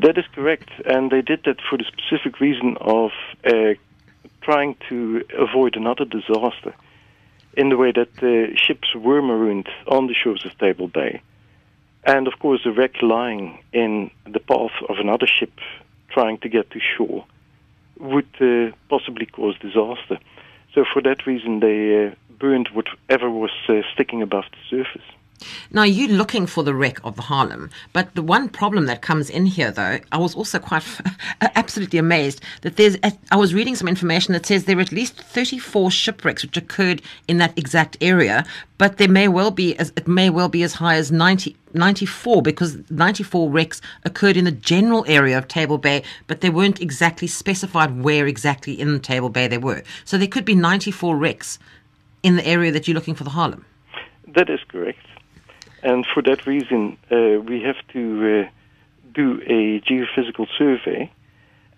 [0.01, 3.11] That is correct, and they did that for the specific reason of
[3.45, 3.75] uh,
[4.41, 6.75] trying to avoid another disaster
[7.55, 11.21] in the way that the ships were marooned on the shores of Table Bay.
[12.05, 15.53] And of course, a wreck lying in the path of another ship
[16.09, 17.25] trying to get to shore
[17.99, 20.19] would uh, possibly cause disaster.
[20.75, 25.07] So, for that reason, they uh, burned whatever was uh, sticking above the surface.
[25.71, 29.31] Now, you're looking for the wreck of the Haarlem, but the one problem that comes
[29.31, 30.85] in here, though, I was also quite
[31.41, 32.97] absolutely amazed that there's.
[33.31, 37.03] I was reading some information that says there are at least 34 shipwrecks which occurred
[37.29, 38.45] in that exact area,
[38.79, 42.43] but there may well be as it may well be as high as 90, 94
[42.43, 47.29] because 94 wrecks occurred in the general area of Table Bay, but they weren't exactly
[47.29, 49.83] specified where exactly in Table Bay they were.
[50.05, 51.59] So there could be 94 wrecks
[52.23, 53.65] in the area that you're looking for the Haarlem.
[54.35, 54.99] That is correct.
[55.83, 58.51] And for that reason, uh, we have to uh,
[59.13, 61.11] do a geophysical survey,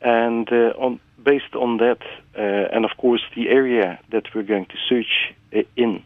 [0.03, 2.01] and uh, on, based on that,
[2.37, 6.03] uh, and of course the area that we're going to search uh, in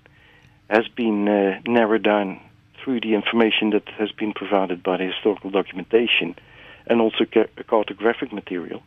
[0.70, 2.40] has been uh, narrowed down
[2.82, 6.36] through the information that has been provided by the historical documentation
[6.86, 8.82] and also ca- cartographic material.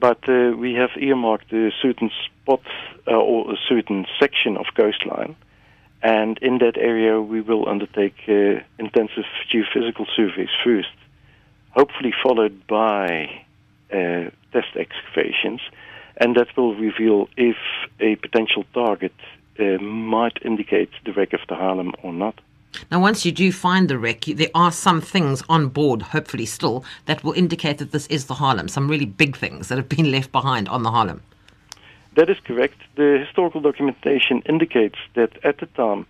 [0.00, 2.62] But we have earmarked a certain spot
[3.06, 5.36] or a certain section of coastline
[6.02, 10.88] and in that area, we will undertake uh, intensive geophysical surveys first,
[11.70, 13.44] hopefully followed by
[13.92, 15.60] uh, test excavations,
[16.16, 17.56] and that will reveal if
[18.00, 19.14] a potential target
[19.60, 22.40] uh, might indicate the wreck of the Haarlem or not.
[22.90, 26.84] Now, once you do find the wreck, there are some things on board, hopefully still,
[27.06, 28.68] that will indicate that this is the Haarlem.
[28.68, 31.20] Some really big things that have been left behind on the Haarlem.
[32.14, 32.76] That is correct.
[32.96, 36.06] The historical documentation indicates that at the time,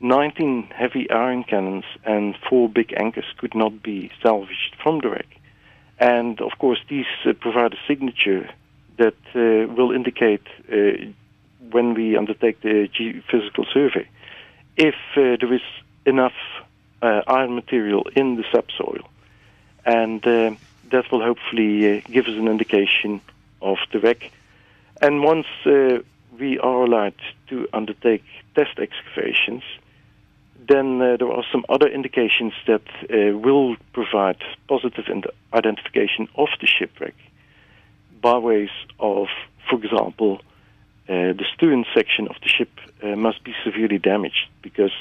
[0.00, 5.26] 19 heavy iron cannons and four big anchors could not be salvaged from the wreck.
[5.98, 8.48] And of course, these uh, provide a signature
[8.98, 11.06] that uh, will indicate uh,
[11.70, 14.06] when we undertake the geophysical survey
[14.76, 15.62] if uh, there is
[16.06, 16.36] enough
[17.02, 19.08] uh, iron material in the subsoil.
[19.84, 20.54] And uh,
[20.90, 23.20] that will hopefully give us an indication
[23.60, 24.30] of the wreck
[25.00, 25.98] and once uh,
[26.38, 27.14] we are allowed
[27.48, 29.62] to undertake test excavations,
[30.68, 34.36] then uh, there are some other indications that uh, will provide
[34.68, 35.04] positive
[35.52, 37.14] identification of the shipwreck.
[38.20, 39.28] by ways of,
[39.68, 40.40] for example,
[41.08, 42.70] uh, the stern section of the ship
[43.02, 44.92] uh, must be severely damaged because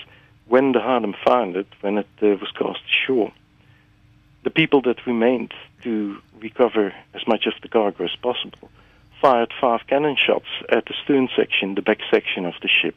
[0.47, 3.33] when the Haarlem foundered, when it uh, was cast ashore,
[4.43, 8.69] the people that remained to recover as much of the cargo as possible
[9.21, 12.95] fired five cannon shots at the stern section, the back section of the ship,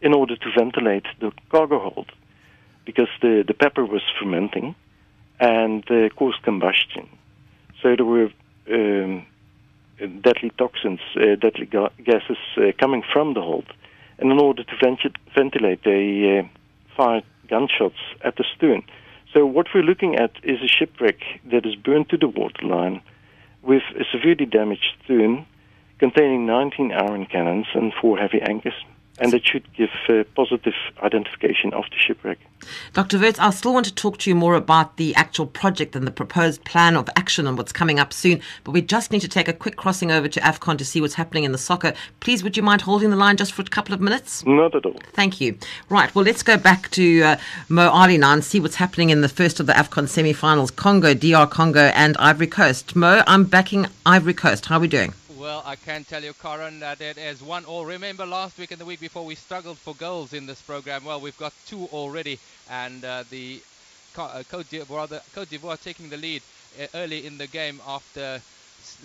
[0.00, 2.10] in order to ventilate the cargo hold
[2.84, 4.74] because the, the pepper was fermenting
[5.40, 7.08] and uh, caused combustion.
[7.80, 8.30] So there were
[8.70, 9.26] um,
[9.98, 13.66] deadly toxins, uh, deadly ga- gases uh, coming from the hold.
[14.18, 18.82] And in order to vent- ventilate, they uh, fired gunshots at the stern.
[19.32, 23.00] So what we're looking at is a shipwreck that is burned to the waterline
[23.62, 25.46] with a severely damaged stern
[25.98, 28.74] containing 19 iron cannons and four heavy anchors
[29.18, 32.38] and it should give uh, positive identification of the shipwreck.
[32.92, 33.18] Dr.
[33.18, 36.10] Wirtz, I still want to talk to you more about the actual project and the
[36.10, 39.48] proposed plan of action and what's coming up soon, but we just need to take
[39.48, 41.92] a quick crossing over to AFCON to see what's happening in the soccer.
[42.20, 44.44] Please, would you mind holding the line just for a couple of minutes?
[44.46, 44.96] Not at all.
[45.12, 45.58] Thank you.
[45.88, 47.36] Right, well, let's go back to uh,
[47.68, 50.70] Mo Ali now and see what's happening in the first of the AFCON semi finals
[50.70, 52.96] Congo, DR Congo, and Ivory Coast.
[52.96, 54.66] Mo, I'm backing Ivory Coast.
[54.66, 55.12] How are we doing?
[55.42, 57.84] Well, I can tell you, Karen, that it is one all.
[57.84, 61.04] Remember last week and the week before we struggled for goals in this program?
[61.04, 62.38] Well, we've got two already,
[62.70, 63.60] and uh, the
[64.16, 66.42] uh, Cote d'Ivoire, taking the lead
[66.80, 68.40] uh, early in the game after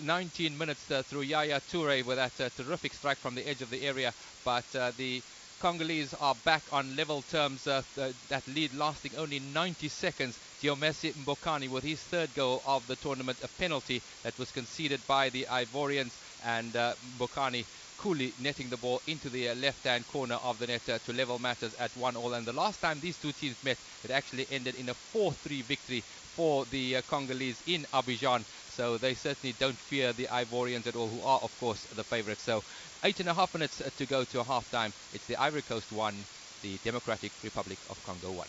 [0.04, 3.70] 19 minutes uh, through Yaya Toure with that uh, terrific strike from the edge of
[3.70, 4.12] the area.
[4.44, 5.20] But uh, the
[5.60, 7.66] Congolese are back on level terms.
[7.66, 10.38] Uh, th- that lead lasting only 90 seconds.
[10.62, 15.28] Dieumerci Mbokani with his third goal of the tournament, a penalty that was conceded by
[15.30, 20.58] the Ivorians, and uh, Mbokani coolly netting the ball into the uh, left-hand corner of
[20.58, 22.34] the net uh, to level matters at one all.
[22.34, 26.04] And the last time these two teams met, it actually ended in a 4-3 victory
[26.26, 28.44] for the uh, Congolese in Abidjan.
[28.68, 32.44] So they certainly don't fear the Ivorians at all, who are, of course, the favourites.
[32.44, 32.64] So
[33.04, 34.94] eight and a half minutes to go to a half-time.
[35.12, 36.26] It's the Ivory Coast one,
[36.60, 38.48] the Democratic Republic of Congo one.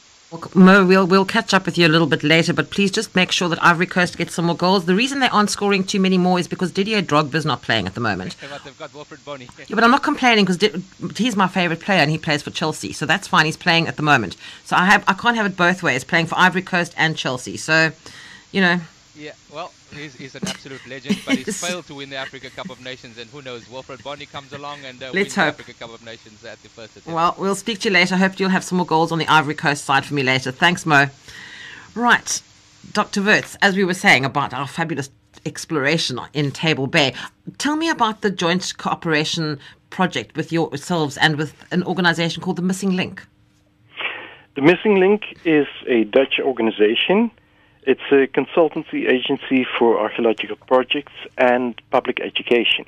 [0.54, 3.32] Mo, we'll, we'll catch up with you a little bit later, but please just make
[3.32, 4.86] sure that Ivory Coast gets some more goals.
[4.86, 7.96] The reason they aren't scoring too many more is because Didier Drogba's not playing at
[7.96, 8.36] the moment.
[8.50, 12.12] but they've got Wilfried yeah, but I'm not complaining because he's my favourite player and
[12.12, 13.48] he plays for Chelsea, so that's fine.
[13.48, 16.28] He's playing at the moment, so I have I can't have it both ways, playing
[16.28, 17.58] for Ivory Coast and Chelsea.
[17.58, 17.92] So,
[18.52, 18.82] you know.
[19.19, 22.69] Yeah, well, he's, he's an absolute legend, but he's failed to win the Africa Cup
[22.69, 25.58] of Nations, and who knows, Wilfried Bony comes along and uh, wins hope.
[25.58, 27.13] the Africa Cup of Nations at the first attempt.
[27.13, 28.15] Well, we'll speak to you later.
[28.15, 30.51] I Hope you'll have some more goals on the Ivory Coast side for me later.
[30.51, 31.08] Thanks, Mo.
[31.95, 32.41] Right,
[32.93, 33.21] Dr.
[33.21, 35.10] Wirtz, as we were saying about our fabulous
[35.45, 37.13] exploration in Table Bay,
[37.58, 42.62] tell me about the joint cooperation project with yourselves and with an organization called the
[42.62, 43.25] Missing Link.
[44.55, 47.32] The Missing Link is a Dutch organization
[47.84, 52.86] it's a consultancy agency for archaeological projects and public education.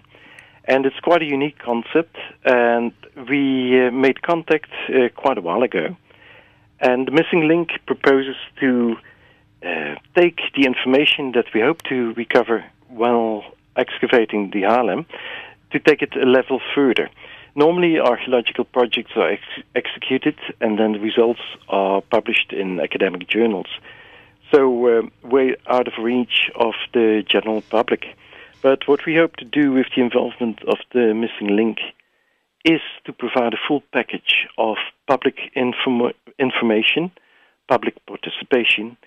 [0.66, 2.94] And it's quite a unique concept, and
[3.30, 5.96] we uh, made contact uh, quite a while ago.
[6.80, 8.96] And the Missing Link proposes to
[9.66, 13.44] uh, take the information that we hope to recover while
[13.76, 15.06] excavating the Haarlem
[15.72, 17.10] to take it a level further.
[17.56, 23.68] Normally, archaeological projects are ex- executed and then the results are published in academic journals
[24.52, 28.06] so uh, way out of reach of the general public.
[28.62, 31.80] But what we hope to do with the involvement of the missing link
[32.64, 37.12] is to provide a full package of public inform- information,
[37.68, 38.98] public participation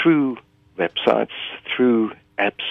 [0.00, 0.36] through
[0.78, 1.36] websites,
[1.74, 2.62] through apps,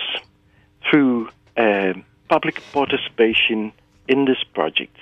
[0.89, 1.93] through uh,
[2.29, 3.73] public participation
[4.07, 4.95] in this project.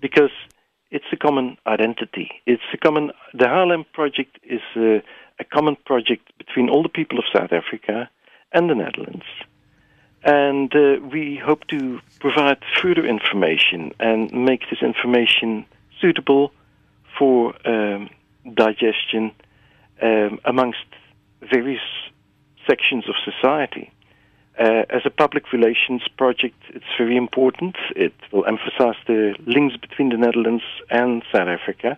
[0.00, 0.30] Because
[0.90, 2.30] it's a common identity.
[2.46, 3.10] It's a common.
[3.34, 5.02] The Haarlem project is a,
[5.40, 8.08] a common project between all the people of South Africa
[8.52, 9.24] and the Netherlands.
[10.24, 15.64] And uh, we hope to provide further information and make this information
[16.00, 16.52] suitable
[17.18, 18.10] for um,
[18.54, 19.32] digestion
[20.02, 20.84] um, amongst
[21.40, 21.82] various
[22.66, 23.92] sections of society.
[24.58, 27.76] Uh, as a public relations project, it's very important.
[27.94, 31.96] It will emphasize the links between the Netherlands and South Africa.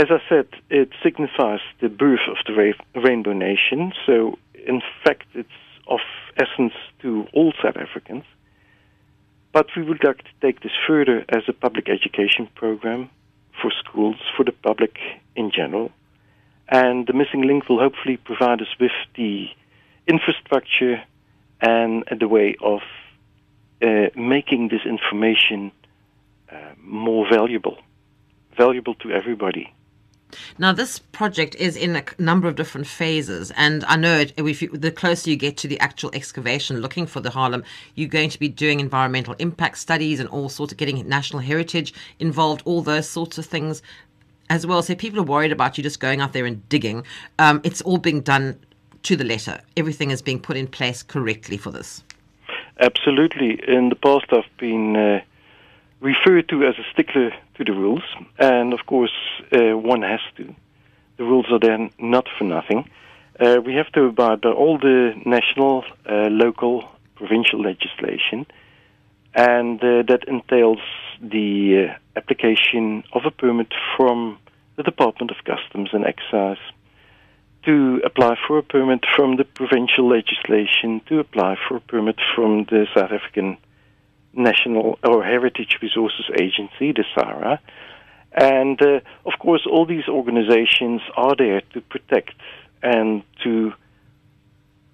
[0.00, 3.92] As I said, it signifies the birth of the ra- Rainbow Nation.
[4.06, 5.50] So, in fact, it's
[5.86, 6.00] of
[6.38, 6.72] essence
[7.02, 8.24] to all South Africans.
[9.52, 13.10] But we would like to take this further as a public education program
[13.60, 14.96] for schools, for the public
[15.36, 15.90] in general.
[16.66, 19.48] And the missing link will hopefully provide us with the
[20.06, 21.02] infrastructure
[21.60, 22.80] and the way of
[23.82, 25.72] uh, making this information
[26.50, 27.76] uh, more valuable,
[28.56, 29.70] valuable to everybody.
[30.58, 34.62] Now, this project is in a number of different phases, and I know it, if
[34.62, 37.64] you, the closer you get to the actual excavation looking for the Haarlem,
[37.94, 41.94] you're going to be doing environmental impact studies and all sorts of getting national heritage
[42.18, 43.82] involved, all those sorts of things
[44.48, 44.82] as well.
[44.82, 47.04] So people are worried about you just going out there and digging.
[47.38, 48.58] Um, it's all being done
[49.04, 49.60] to the letter.
[49.76, 52.02] Everything is being put in place correctly for this.
[52.80, 53.60] Absolutely.
[53.68, 55.20] In the past, I've been uh,
[56.00, 58.02] referred to as a stickler to the rules,
[58.38, 59.12] and of course,
[59.52, 60.54] uh, one has to.
[61.18, 62.88] The rules are then not for nothing.
[63.38, 68.46] Uh, we have to abide by all the national, uh, local, provincial legislation,
[69.34, 70.80] and uh, that entails
[71.20, 74.38] the uh, application of a permit from
[74.76, 76.58] the Department of Customs and Excise
[77.64, 82.64] to apply for a permit from the provincial legislation, to apply for a permit from
[82.64, 83.58] the South African
[84.32, 87.58] National or Heritage Resources Agency, the SAHRA.
[88.32, 92.34] And uh, of course, all these organizations are there to protect
[92.82, 93.72] and to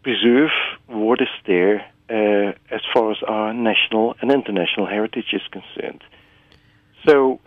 [0.03, 0.51] preserve
[0.87, 6.03] what is there uh, as far as our national and international heritage is concerned.
[7.05, 7.41] So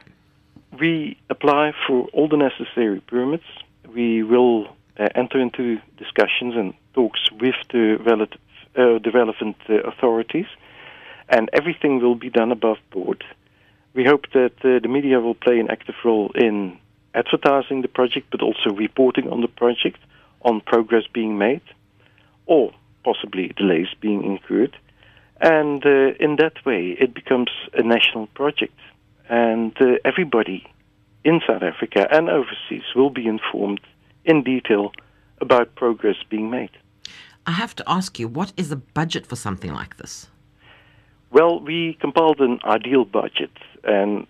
[0.77, 3.45] we apply for all the necessary permits.
[3.93, 4.67] We will
[4.99, 8.41] uh, enter into discussions and talks with the, relative,
[8.75, 10.45] uh, the relevant uh, authorities
[11.29, 13.23] and everything will be done above board.
[13.93, 16.77] We hope that uh, the media will play an active role in
[17.13, 19.99] advertising the project, but also reporting on the project,
[20.41, 21.61] on progress being made,
[22.45, 22.71] or
[23.03, 24.75] possibly delays being incurred.
[25.41, 28.77] And uh, in that way, it becomes a national project.
[29.29, 30.67] And uh, everybody
[31.23, 33.81] in South Africa and overseas will be informed
[34.25, 34.91] in detail
[35.41, 36.71] about progress being made.
[37.45, 40.27] I have to ask you, what is the budget for something like this?
[41.31, 43.51] Well, we compiled an ideal budget,
[43.83, 44.25] and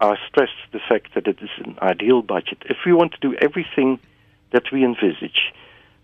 [0.00, 2.58] I stress the fact that it is an ideal budget.
[2.66, 3.98] If we want to do everything
[4.52, 5.52] that we envisage,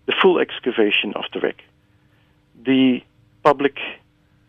[0.05, 1.63] the full excavation of the wreck,
[2.63, 3.01] the
[3.43, 3.77] public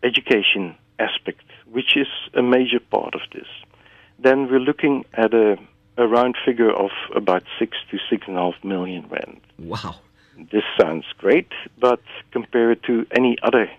[0.03, 3.47] education aspect, which is a major part of this,
[4.19, 5.57] then we're looking at a,
[5.97, 9.41] a round figure of about six to six and a half million rand.
[9.57, 9.95] Wow.
[10.51, 13.69] This sounds great, but compared to any other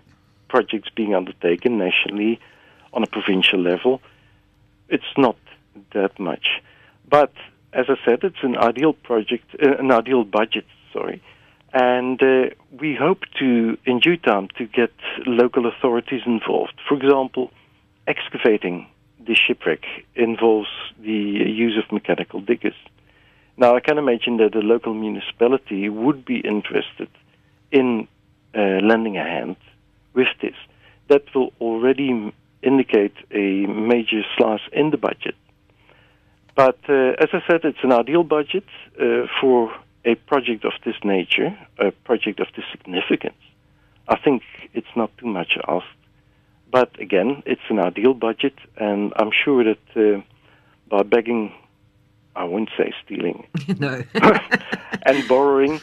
[0.49, 2.39] projects being undertaken nationally
[2.93, 4.01] on a provincial level,
[4.89, 5.37] it's not
[5.93, 6.47] that much.
[7.07, 7.33] But
[7.73, 11.21] as I said, it's an ideal project, uh, an ideal budget, sorry.
[11.71, 14.91] And uh, we hope to, in due time, to get
[15.27, 16.73] local authorities involved.
[16.87, 17.51] For example,
[18.07, 18.87] excavating
[19.19, 19.83] the shipwreck
[20.15, 20.69] involves
[20.99, 22.73] the use of mechanical diggers.
[23.57, 27.09] Now, I can imagine that the local municipality would be interested
[27.71, 28.07] in
[28.55, 29.57] uh, lending a hand
[30.19, 30.57] with this.
[31.11, 32.09] That will already
[32.61, 35.35] indicate a major slice in the budget.
[36.55, 38.67] But uh, as I said, it's an ideal budget
[38.99, 39.71] uh, for
[40.03, 43.41] a project of this nature, a project of this significance.
[44.07, 44.43] I think
[44.73, 45.99] it's not too much asked.
[46.71, 50.21] But again, it's an ideal budget, and I'm sure that uh,
[50.87, 51.53] by begging,
[52.35, 53.47] I wouldn't say stealing,
[53.79, 54.03] no.
[55.05, 55.81] and borrowing,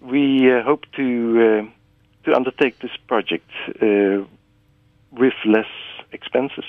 [0.00, 1.06] we uh, hope to
[1.46, 1.81] uh,
[2.24, 3.50] to undertake this project
[3.80, 4.24] uh,
[5.12, 5.66] with less
[6.12, 6.64] expenses.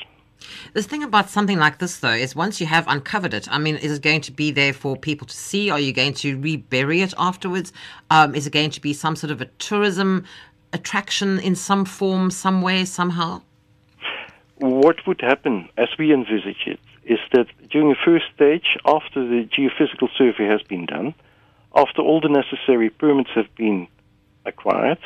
[0.73, 3.75] The thing about something like this, though, is once you have uncovered it, I mean,
[3.77, 5.69] is it going to be there for people to see?
[5.69, 7.71] Are you going to rebury it afterwards?
[8.09, 10.25] Um, is it going to be some sort of a tourism
[10.73, 13.41] attraction in some form, some way, somehow?
[14.57, 19.47] What would happen, as we envisage it, is that during the first stage, after the
[19.47, 21.13] geophysical survey has been done,
[21.75, 23.87] after all the necessary permits have been
[24.45, 24.99] acquired,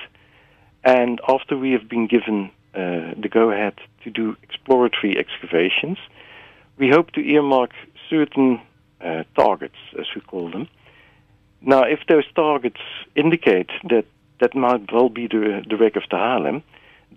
[0.87, 3.73] and after we have been given uh, the go ahead
[4.05, 5.97] to do exploratory excavations,
[6.77, 7.71] we hope to earmark
[8.09, 8.61] certain
[9.01, 10.69] uh, targets, as we call them.
[11.61, 12.79] Now, if those targets
[13.15, 14.05] indicate that
[14.39, 16.63] that might well be the, the wreck of the Haarlem,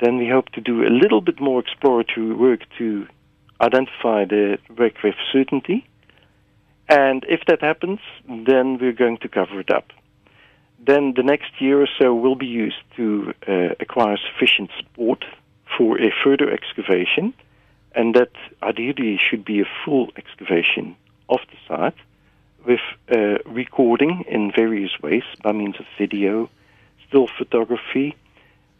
[0.00, 3.06] then we hope to do a little bit more exploratory work to
[3.60, 5.86] identify the wreck with certainty.
[6.88, 9.92] And if that happens, then we're going to cover it up.
[10.86, 15.24] Then the next year or so will be used to uh, acquire sufficient support
[15.76, 17.34] for a further excavation,
[17.94, 18.30] and that
[18.62, 20.96] ideally should be a full excavation
[21.28, 22.00] of the site
[22.66, 22.80] with
[23.14, 26.50] uh, recording in various ways by means of video,
[27.08, 28.16] still photography,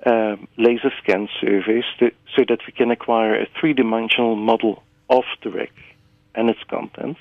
[0.07, 5.25] um, laser scan surveys, to, so that we can acquire a three dimensional model of
[5.43, 5.73] the wreck
[6.35, 7.21] and its contents.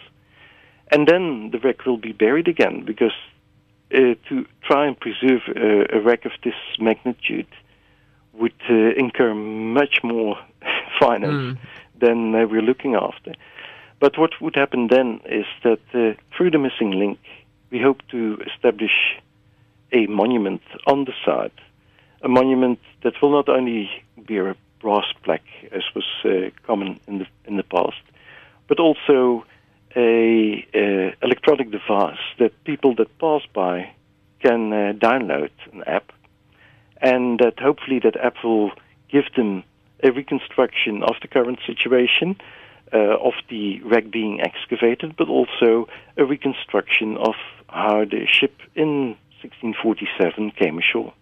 [0.91, 3.13] And then the wreck will be buried again because
[3.92, 7.48] to try and preserve uh, a wreck of this magnitude
[8.34, 10.38] would uh, incur much more
[11.00, 11.58] finance mm.
[12.00, 13.34] than we're looking after.
[14.00, 17.20] But what would happen then is that uh, through the missing link,
[17.70, 19.20] we hope to establish
[19.92, 21.54] a monument on the site,
[22.22, 27.20] a monument that will not only bear a brass plaque, as was uh, common in
[27.20, 28.02] the in the past,
[28.68, 29.46] but also
[29.96, 33.92] a electronic device that people that pass by
[34.42, 36.12] can uh, download an app,
[37.02, 38.72] and that hopefully that app will
[39.12, 39.64] give them
[40.04, 42.38] a reconstruction of the current situation.
[42.92, 45.88] Uh, of the wreck being excavated, but also
[46.18, 47.36] a reconstruction of
[47.68, 51.14] how the ship in 1647 came ashore.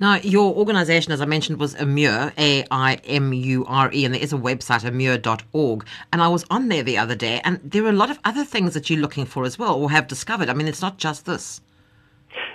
[0.00, 4.14] Now, your organisation, as I mentioned, was Aimure, A I M U R E, and
[4.14, 5.86] there is a website, aimure.org.
[6.12, 8.44] And I was on there the other day, and there are a lot of other
[8.44, 10.48] things that you're looking for as well, or have discovered.
[10.48, 11.60] I mean, it's not just this.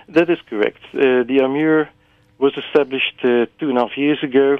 [0.09, 0.79] That is correct.
[0.93, 1.89] Uh, the Aimure
[2.39, 4.59] was established uh, two and a half years ago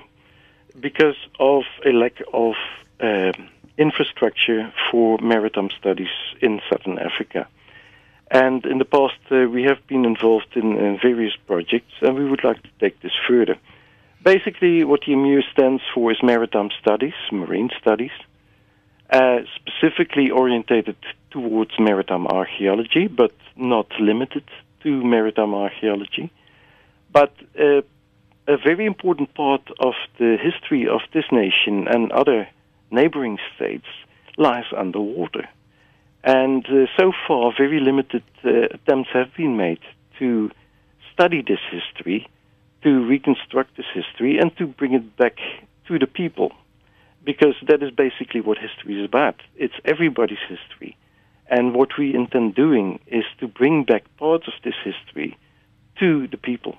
[0.79, 2.55] because of a lack of
[2.99, 6.09] um, infrastructure for maritime studies
[6.41, 7.47] in southern Africa.
[8.29, 12.29] And in the past, uh, we have been involved in, in, various projects, and we
[12.29, 13.57] would like to take this further.
[14.23, 18.11] Basically, what the Aimure stands for is maritime studies, marine studies,
[19.09, 20.97] uh, specifically orientated
[21.31, 24.43] towards maritime archaeology, but not limited
[24.83, 26.29] to maritime archaeology.
[27.13, 27.81] But uh,
[28.47, 32.47] a very important part of the history of this nation and other
[32.91, 33.87] neighboring states
[34.37, 35.47] lies underwater.
[36.27, 39.79] And uh, so far, very limited uh, attempts have been made
[40.19, 40.51] to
[41.13, 42.27] study this history,
[42.83, 45.37] to reconstruct this history, and to bring it back
[45.87, 46.51] to the people.
[47.23, 49.35] Because that is basically what history is about.
[49.55, 50.97] It's everybody's history.
[51.49, 55.37] And what we intend doing is to bring back parts of this history
[55.99, 56.75] to the people.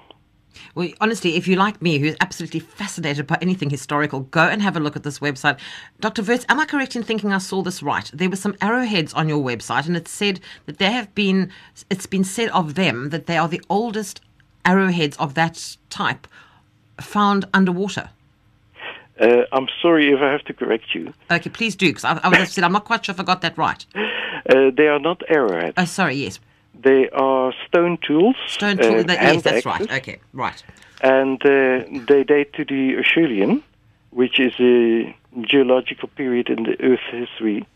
[0.75, 4.77] Well, honestly, if you like me, who's absolutely fascinated by anything historical, go and have
[4.77, 5.59] a look at this website.
[6.01, 6.23] Dr.
[6.23, 8.11] Wirtz, am I correct in thinking I saw this right?
[8.13, 11.51] There were some arrowheads on your website, and it said that they have been,
[11.91, 14.21] it's been said of them that they are the oldest
[14.65, 16.27] arrowheads of that type
[17.01, 18.11] found underwater.
[19.21, 21.13] Uh, I'm sorry if I have to correct you.
[21.31, 23.41] Okay, please do, because I, I was said I'm not quite sure if I got
[23.43, 23.85] that right.
[24.49, 25.75] Uh, they are not arrowheads.
[25.77, 26.41] Oh, sorry, yes.
[26.83, 28.37] They are stone tools.
[28.47, 29.93] Stone tools, uh, yes, that's right.
[29.93, 30.63] Okay, right.
[31.01, 33.63] And uh, they date to the Acheulean,
[34.11, 37.67] which is a geological period in the Earth's history.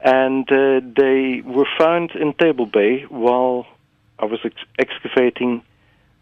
[0.00, 3.66] And uh, they were found in Table Bay while
[4.18, 5.62] I was ex- excavating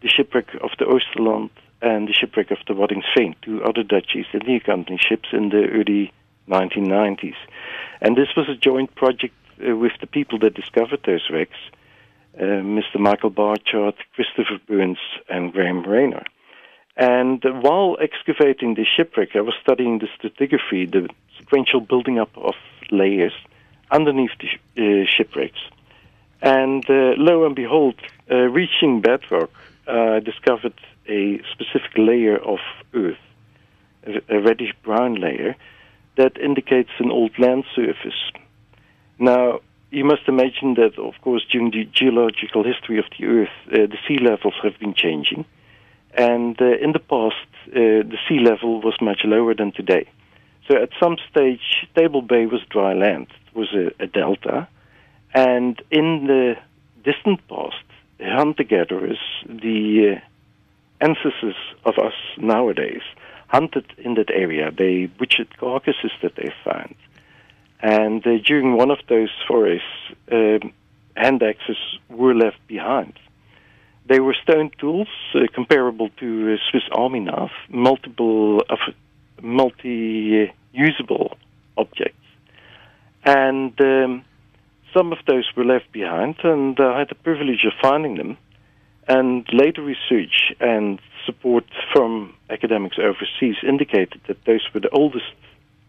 [0.01, 1.49] the shipwreck of the Oosterland
[1.81, 5.49] and the shipwreck of the Wadding Waddinxveen, two other Dutch East India Company ships in
[5.49, 6.11] the early
[6.49, 7.35] 1990s.
[8.01, 11.57] And this was a joint project uh, with the people that discovered those wrecks
[12.43, 12.99] Mr.
[12.99, 16.23] Michael Barchard, Christopher Burns, and Graham Rayner.
[16.95, 22.55] And while excavating the shipwreck, I was studying the stratigraphy, the sequential building up of
[22.91, 23.33] layers
[23.91, 25.59] underneath the sh- uh, shipwrecks.
[26.41, 27.95] And uh, lo and behold,
[28.29, 29.51] uh, reaching bedrock,
[29.87, 30.73] I discovered
[31.07, 32.59] a specific layer of
[32.93, 33.17] earth,
[34.05, 35.55] a, a reddish brown layer,
[36.17, 38.31] that indicates an old land surface.
[39.19, 39.61] Now,
[39.91, 43.97] you must imagine that, of course, during the geological history of the Earth, uh, the
[44.07, 45.45] sea levels have been changing.
[46.13, 47.35] And uh, in the past,
[47.69, 50.09] uh, the sea level was much lower than today.
[50.69, 53.27] So at some stage, Table Bay was dry land.
[53.47, 54.67] It was a, a delta.
[55.33, 56.55] And in the
[57.03, 57.75] distant past,
[58.19, 63.01] hunter-gatherers, the uh, ancestors of us nowadays,
[63.47, 64.71] hunted in that area.
[64.71, 66.95] They butchered carcasses that they found.
[67.81, 69.81] And uh, during one of those forays,
[70.31, 70.59] uh,
[71.15, 71.77] hand axes
[72.09, 73.13] were left behind.
[74.07, 78.79] They were stone tools uh, comparable to Swiss Army knife, multiple of
[79.41, 81.37] multi-usable
[81.77, 82.25] objects,
[83.23, 84.23] and um,
[84.93, 86.35] some of those were left behind.
[86.43, 88.37] And I had the privilege of finding them.
[89.07, 95.31] And later research and support from academics overseas indicated that those were the oldest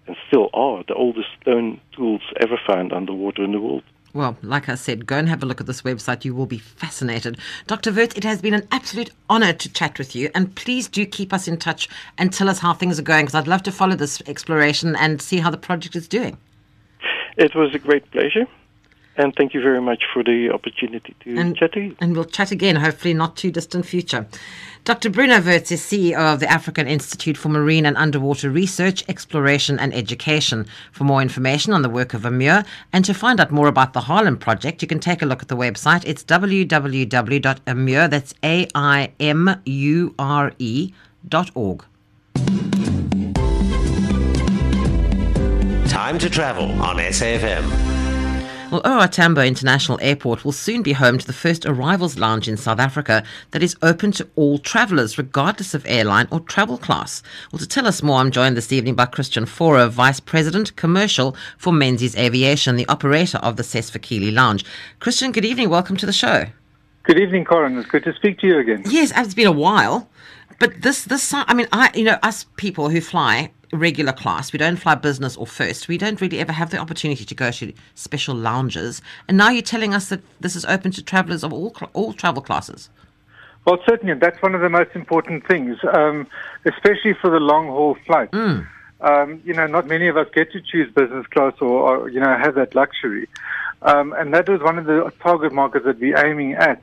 [0.09, 3.85] and still are the oldest stone tools ever found underwater in the world.
[4.15, 6.25] Well, like I said, go and have a look at this website.
[6.25, 7.39] You will be fascinated.
[7.67, 7.93] Dr.
[7.93, 10.31] Wirtz, it has been an absolute honor to chat with you.
[10.35, 13.35] And please do keep us in touch and tell us how things are going, because
[13.35, 16.39] I'd love to follow this exploration and see how the project is doing.
[17.37, 18.47] It was a great pleasure.
[19.19, 21.97] And thank you very much for the opportunity to and, chat to you.
[22.01, 24.29] And we'll chat again, hopefully not too distant future.
[24.85, 25.11] Dr.
[25.11, 29.93] Bruno Wirtz is CEO of the African Institute for Marine and Underwater Research, Exploration and
[29.93, 30.67] Education.
[30.93, 34.03] For more information on the work of Aimure and to find out more about the
[34.03, 36.05] Haarlem Project, you can take a look at the website.
[36.07, 38.73] It's www.aimure, that's A-I-M-U-R-E
[41.29, 41.85] dot org.
[45.89, 47.88] Time to Travel on SAFM.
[48.71, 52.59] Well, OR Tambo International Airport will soon be home to the first arrivals lounge in
[52.59, 57.23] South Africa that is open to all travellers, regardless of airline or travel class.
[57.51, 61.35] Well, to tell us more, I'm joined this evening by Christian Fora, Vice President Commercial
[61.57, 64.67] for Menzies Aviation, the operator of the Sesfikile Lounge.
[65.01, 65.71] Christian, good evening.
[65.71, 66.45] Welcome to the show.
[67.05, 67.79] Good evening, Karen.
[67.79, 68.83] It's good to speak to you again.
[68.91, 70.11] Yes, it's been a while.
[70.61, 74.59] But this, this, I mean, I, you know, us people who fly regular class, we
[74.59, 75.89] don't fly business or first.
[75.89, 79.03] We don't really ever have the opportunity to go to special lounges.
[79.29, 82.43] And now you're telling us that this is open to travellers of all all travel
[82.43, 82.89] classes.
[83.67, 86.27] Well, certainly, that's one of the most important things, um,
[86.65, 88.33] especially for the long haul flights.
[88.33, 88.67] Mm.
[89.01, 92.19] Um, you know, not many of us get to choose business class or, or you
[92.19, 93.29] know, have that luxury.
[93.83, 96.83] Um, and that was one of the target markets that we're aiming at,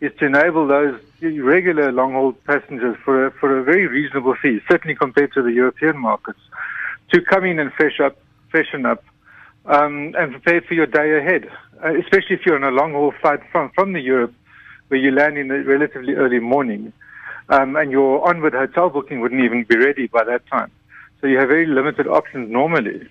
[0.00, 4.60] is to enable those regular long haul passengers for a, for a very reasonable fee,
[4.70, 6.38] certainly compared to the European markets,
[7.12, 8.16] to come in and fresh up,
[8.50, 9.04] freshen up,
[9.66, 11.50] um, and prepare for your day ahead.
[11.84, 14.34] Uh, especially if you're on a long haul flight from from the Europe,
[14.88, 16.92] where you land in the relatively early morning,
[17.50, 20.70] um, and your onward hotel booking wouldn't even be ready by that time.
[21.20, 23.08] So you have very limited options normally.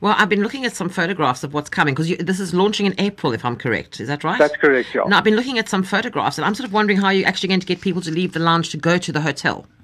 [0.00, 2.94] Well, I've been looking at some photographs of what's coming because this is launching in
[2.98, 4.00] April, if I'm correct.
[4.00, 4.38] Is that right?
[4.38, 5.02] That's correct, yeah.
[5.06, 7.48] Now, I've been looking at some photographs, and I'm sort of wondering how you're actually
[7.48, 9.66] going to get people to leave the lounge to go to the hotel.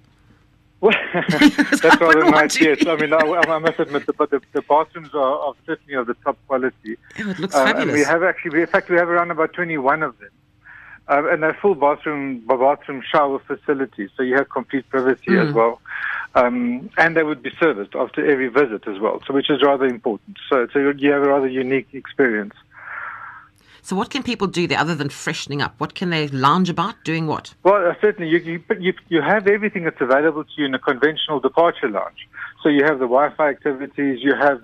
[0.82, 2.59] Well, that's I rather nice.
[2.59, 5.92] Yes, I mean, I, I must admit, the, but the, the bathrooms are, are certainly
[5.92, 6.96] of the top quality.
[7.18, 7.94] Oh, it looks Uh, and fabulous.
[7.96, 10.30] we have actually, we, in fact, we have around about 21 of them.
[11.07, 15.48] Uh, and they're full bathroom, bathroom shower facilities, so you have complete privacy Mm.
[15.48, 15.82] as well.
[16.35, 19.87] Um, and they would be serviced after every visit as well, so which is rather
[19.87, 20.39] important.
[20.49, 22.55] So, so you have a rather unique experience.
[23.83, 25.74] so, what can people do there other than freshening up?
[25.78, 26.95] What can they lounge about?
[27.03, 27.55] Doing what?
[27.64, 30.78] Well, uh, certainly, you, you, you, you have everything that's available to you in a
[30.78, 32.28] conventional departure lounge.
[32.62, 34.62] So you have the Wi-Fi activities, you have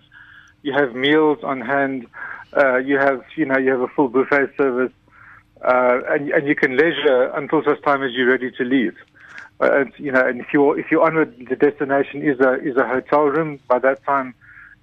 [0.62, 2.06] you have meals on hand,
[2.56, 4.92] uh, you have you know you have a full buffet service,
[5.62, 8.94] uh, and and you can leisure until such time as you're ready to leave.
[9.60, 12.76] Uh, and, you know, and if you're if you're onward, the destination is a is
[12.76, 13.58] a hotel room.
[13.68, 14.34] By that time,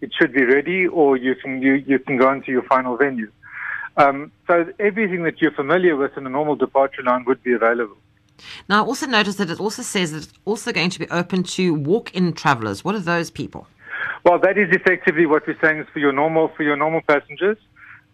[0.01, 2.97] it should be ready, or you can you you can go on to your final
[2.97, 3.31] venue.
[3.97, 7.97] Um, so everything that you're familiar with in a normal departure line would be available.
[8.67, 11.43] Now, I also noticed that it also says that it's also going to be open
[11.43, 12.83] to walk-in travellers.
[12.83, 13.67] What are those people?
[14.25, 17.57] Well, that is effectively what we're saying is for your normal for your normal passengers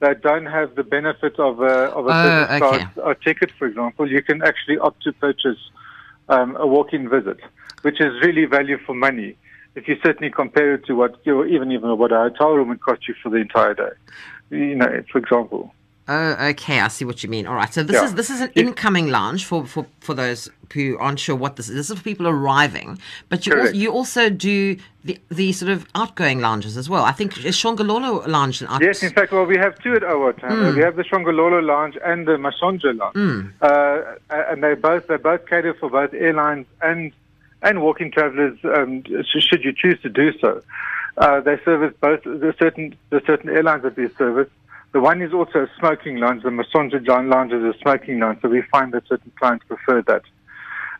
[0.01, 2.59] that don't have the benefit of a of a Oh, business okay.
[2.59, 4.09] class uh, ticket, for example.
[4.09, 5.57] You can actually opt to purchase
[6.29, 7.39] um, a walk-in visit,
[7.81, 9.35] which is really value for money.
[9.75, 13.07] If you certainly compare it to what even even what a hotel room would cost
[13.07, 13.89] you for the entire day,
[14.49, 15.73] you know, for example.
[16.11, 16.79] Oh, okay.
[16.79, 17.45] I see what you mean.
[17.45, 17.71] All right.
[17.71, 18.05] So this Yeah.
[18.05, 21.69] is this is an incoming lounge for, for, for those who aren't sure what this
[21.69, 21.75] is.
[21.75, 22.97] This is for people arriving,
[23.29, 27.03] but you also, you also do the the sort of outgoing lounges as well.
[27.03, 30.03] I think is Shongololo lounge an out- Yes, in fact, well, we have two at
[30.03, 30.75] our time.
[30.75, 34.01] We have the Shongololo Lounge and the Mashonzha Lounge, uh,
[34.49, 37.11] and they both they both cater for both airlines and
[37.61, 38.57] and walking travellers.
[38.63, 39.03] Um,
[39.47, 40.61] should you choose to do so,
[41.17, 44.49] uh, they service both the certain the certain airlines that we service.
[44.91, 46.43] The one is also a smoking lounge.
[46.43, 50.23] The Mashonzha Lounge is a smoking lounge, so we find that certain clients prefer that.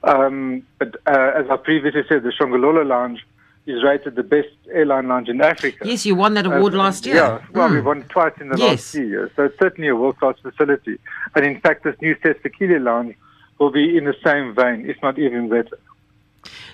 [0.03, 3.25] Um, but uh, as I previously said, the Shongololo Lounge
[3.65, 5.85] is rated the best airline lounge in Africa.
[5.85, 7.15] Yes, you won that award Uh, last year.
[7.17, 7.73] Yeah, well, Mm.
[7.73, 8.69] we won twice in the Yes.
[8.69, 9.31] last few years.
[9.35, 10.97] So it's certainly a world-class facility.
[11.35, 13.15] And in fact, this new Sesfikile lounge
[13.59, 15.77] will be in the same vein, if not even better.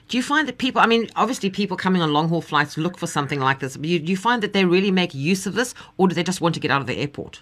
[0.07, 0.82] Do you find that people?
[0.82, 3.78] I mean, obviously, people coming on long haul flights look for something like this.
[3.78, 6.23] But you, do you find that they really make use of this, or do they
[6.23, 7.41] just want to get out of the airport?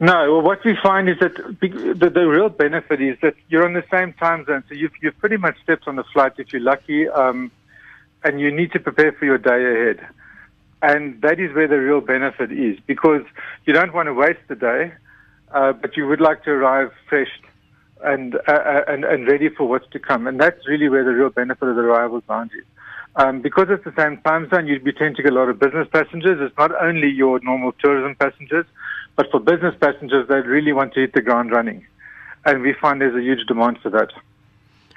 [0.00, 3.72] No, well, what we find is that the, the real benefit is that you're on
[3.72, 4.64] the same time zone.
[4.68, 7.50] So you've, you've pretty much stepped on the flight if you're lucky, um,
[8.24, 10.06] and you need to prepare for your day ahead.
[10.82, 13.22] And that is where the real benefit is because
[13.66, 14.92] you don't want to waste the day,
[15.52, 17.30] uh, but you would like to arrive fresh
[18.04, 20.26] and, uh, uh, and, and ready for what's to come.
[20.26, 22.64] And that's really where the real benefit of the arrivals lounge is.
[23.16, 25.58] Um, because it's the same time zone, you we tend to get a lot of
[25.58, 26.38] business passengers.
[26.40, 28.64] It's not only your normal tourism passengers,
[29.16, 31.86] but for business passengers, they really want to hit the ground running.
[32.46, 34.08] And we find there's a huge demand for that.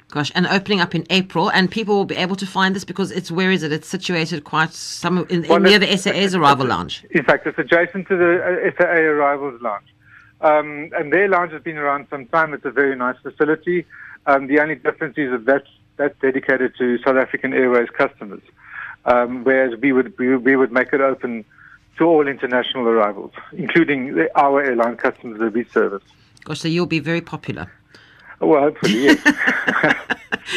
[0.08, 3.10] Gosh, and opening up in April, and people will be able to find this because
[3.10, 3.72] it's where is it?
[3.72, 7.04] It's situated quite some in, Well, near the SAA's arrival lounge.
[7.10, 9.86] In fact, it's adjacent to the uh, SAA Arrivals Lounge.
[10.40, 12.52] Um, and their lounge has been around some time.
[12.54, 13.86] It's a very nice facility.
[14.26, 18.42] Um, the only difference is that that's, that's dedicated to South African Airways customers,
[19.06, 21.44] um, whereas we would, we, we would make it open
[21.98, 26.02] to all international arrivals, including our airline customers that we service.
[26.44, 27.72] Gosh, so you'll be very popular.
[28.40, 29.22] Well, hopefully, yes.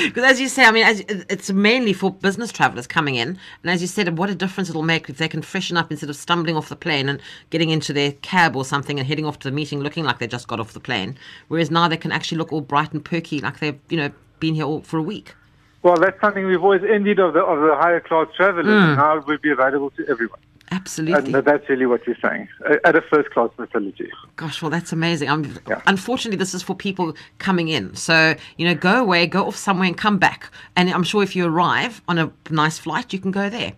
[0.06, 3.72] Because as you say, I mean, as, it's mainly for business travellers coming in, and
[3.72, 6.16] as you said, what a difference it'll make if they can freshen up instead of
[6.16, 9.50] stumbling off the plane and getting into their cab or something and heading off to
[9.50, 11.18] the meeting looking like they just got off the plane.
[11.48, 14.56] Whereas now they can actually look all bright and perky, like they've you know been
[14.56, 15.36] here all for a week.
[15.82, 18.66] Well, that's something we've always envied of the of the higher class travellers.
[18.66, 18.98] Mm.
[18.98, 20.40] Now it will be available to everyone.
[20.72, 21.34] Absolutely.
[21.34, 22.48] And that's really what you're saying
[22.86, 24.10] at a first class facility.
[24.36, 25.28] Gosh, well, that's amazing.
[25.68, 25.82] Yeah.
[25.88, 27.96] Unfortunately, this is for people coming in.
[27.96, 30.52] So, you know, go away, go off somewhere and come back.
[30.76, 33.74] And I'm sure if you arrive on a nice flight, you can go there.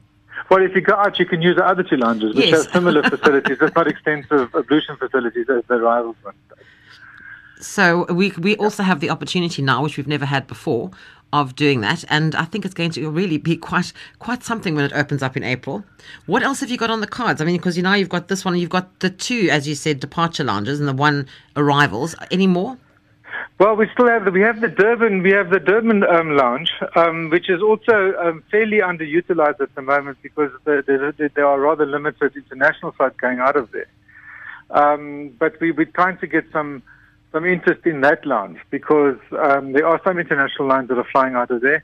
[0.50, 2.64] Well, if you go out, you can use the other two lounges, which Yes.
[2.66, 3.58] have similar facilities.
[3.62, 6.34] It's not extensive ablution facilities as the rivals one.
[7.62, 10.90] So we we also have the opportunity now, which we've never had before,
[11.34, 14.86] of doing that, and I think it's going to really be quite quite something when
[14.86, 15.84] it opens up in April.
[16.26, 17.42] What else have you got on the cards?
[17.42, 19.76] I mean, because you know you've got this one, you've got the two, as you
[19.76, 22.16] said, departure lounges, and the one arrivals.
[22.32, 22.78] Any more?
[23.60, 26.72] Well, we still have the, we have the Durban we have the Durban um, lounge,
[26.96, 31.60] um, which is also um, fairly underutilized at the moment because there, there, there are
[31.60, 33.88] rather limited international flights going out of there.
[34.72, 36.82] Um, but we, we're trying to get some
[37.32, 41.36] some interest in that lounge because um, there are some international lines that are flying
[41.36, 41.84] out of there.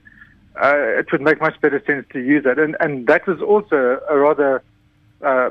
[0.61, 3.99] Uh, it would make much better sense to use that, and and that was also
[4.09, 4.63] a rather
[5.23, 5.49] uh,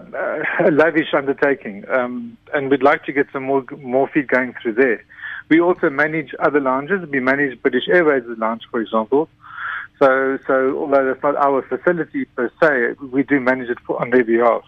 [0.60, 4.74] a lavish undertaking, um, and we'd like to get some more more feed going through
[4.74, 5.04] there.
[5.48, 7.08] We also manage other lounges.
[7.08, 9.28] We manage British Airways lounge, for example.
[9.98, 14.10] So, so although that's not our facility per se, we do manage it for, on
[14.10, 14.62] their behalf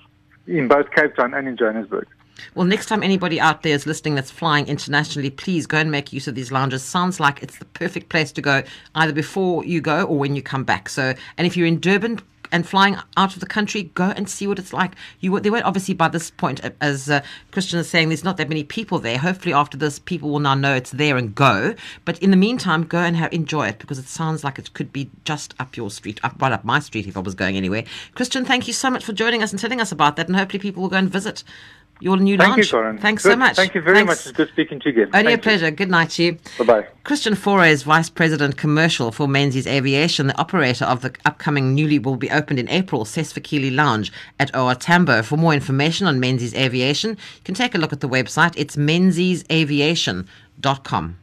[0.47, 2.07] in both Cape Town and in Johannesburg.
[2.55, 6.13] Well, next time anybody out there is listening that's flying internationally, please go and make
[6.13, 6.83] use of these lounges.
[6.83, 8.63] Sounds like it's the perfect place to go,
[8.95, 10.89] either before you go or when you come back.
[10.89, 12.21] So, and if you're in Durban
[12.51, 14.93] and flying out of the country, go and see what it's like.
[15.21, 17.21] You were- there won't obviously by this point, as uh,
[17.51, 19.19] Christian is saying, there's not that many people there.
[19.19, 21.75] Hopefully, after this, people will now know it's there and go.
[22.07, 24.95] But in the meantime, go and have, enjoy it because it sounds like it could
[24.95, 27.85] be just up your street, up right up my street if I was going anywhere.
[28.15, 30.59] Christian, thank you so much for joining us and telling us about that, and hopefully
[30.59, 31.45] people will go and visit
[32.01, 32.67] your new Thank lounge.
[32.67, 32.99] you, Karen.
[32.99, 33.33] Thanks Good.
[33.33, 33.57] so much.
[33.57, 34.09] Thank you very Thanks.
[34.09, 34.27] much.
[34.27, 35.15] It's good speaking to you again.
[35.15, 35.71] Only Thank a pleasure.
[35.71, 36.39] Good night to you.
[36.59, 36.87] Bye bye.
[37.05, 41.99] Christian Foray is Vice President Commercial for Menzies Aviation, the operator of the upcoming newly
[41.99, 45.23] will be opened in April Sesfikile Lounge at OR Tambo.
[45.23, 48.53] For more information on Menzies Aviation, you can take a look at the website.
[48.57, 51.17] It's menziesaviation.com.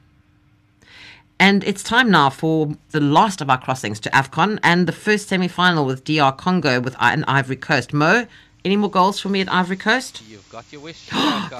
[1.38, 5.28] And it's time now for the last of our crossings to AFCON and the first
[5.28, 7.92] semi final with DR Congo with and Ivory Coast.
[7.94, 8.26] Mo,
[8.66, 10.24] any more goals for me at Ivory Coast?
[10.28, 11.08] You've got your wish.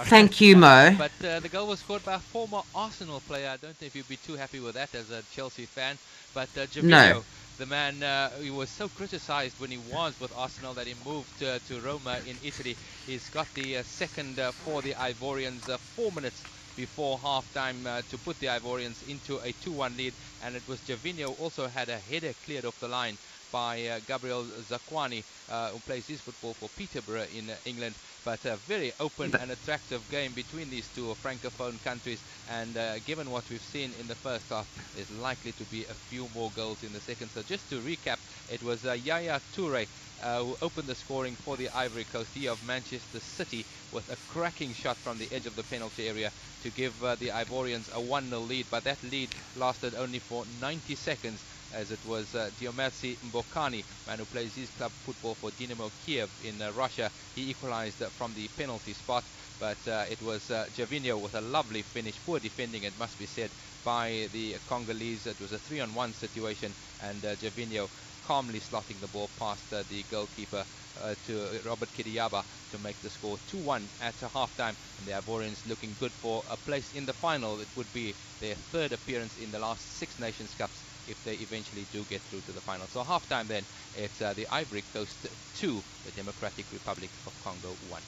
[0.06, 0.96] Thank you, Mo.
[0.98, 3.48] But uh, the goal was scored by a former Arsenal player.
[3.50, 5.98] I don't know if you'd be too happy with that as a Chelsea fan.
[6.34, 7.24] But uh, Gervinho, No.
[7.60, 11.44] the man, uh, he was so criticised when he was with Arsenal that he moved
[11.44, 12.76] uh, to Roma in Italy.
[13.06, 16.42] He's got the uh, second uh, for the Ivorians, uh, four minutes
[16.76, 20.14] before half-time uh, to put the Ivorians into a 2-1 lead.
[20.44, 23.18] And it was Gervinho also had a header cleared off the line
[23.56, 27.96] by uh, Gabriel Zakuani, uh, who plays his football for Peterborough in uh, England.
[28.26, 32.20] But a very open and attractive game between these two francophone countries.
[32.52, 35.96] And uh, given what we've seen in the first half, there's likely to be a
[36.12, 37.30] few more goals in the second.
[37.30, 38.18] So just to recap,
[38.52, 39.88] it was uh, Yaya Toure
[40.22, 42.32] uh, who opened the scoring for the Ivory Coast.
[42.34, 46.30] He of Manchester City with a cracking shot from the edge of the penalty area
[46.64, 48.66] to give uh, the Ivorians a 1-0 lead.
[48.70, 51.40] But that lead lasted only for 90 seconds
[51.76, 56.62] as it was uh, Mbokani, man who plays his club football for Dynamo Kiev in
[56.62, 57.12] uh, Russia.
[57.36, 59.24] He equalized uh, from the penalty spot,
[59.60, 63.26] but uh, it was uh, Gervinho with a lovely finish, poor defending it must be
[63.26, 63.50] said
[63.84, 65.28] by the Congolese.
[65.28, 66.72] It was a 3-on-1 situation
[67.02, 67.90] and uh, Gervinho
[68.26, 70.66] calmly slotting the ball past uh, the goalkeeper
[71.02, 74.76] uh, to Robert Kidiaba to make the score 2-1 at halftime.
[74.98, 77.60] And the Ivorians looking good for a place in the final.
[77.60, 81.86] It would be their third appearance in the last Six Nations Cups if they eventually
[81.92, 82.88] do get through to the final.
[82.88, 83.64] So halftime then,
[83.98, 85.28] it's uh, the Ivory Coast
[85.58, 88.02] 2, the Democratic Republic of Congo 1.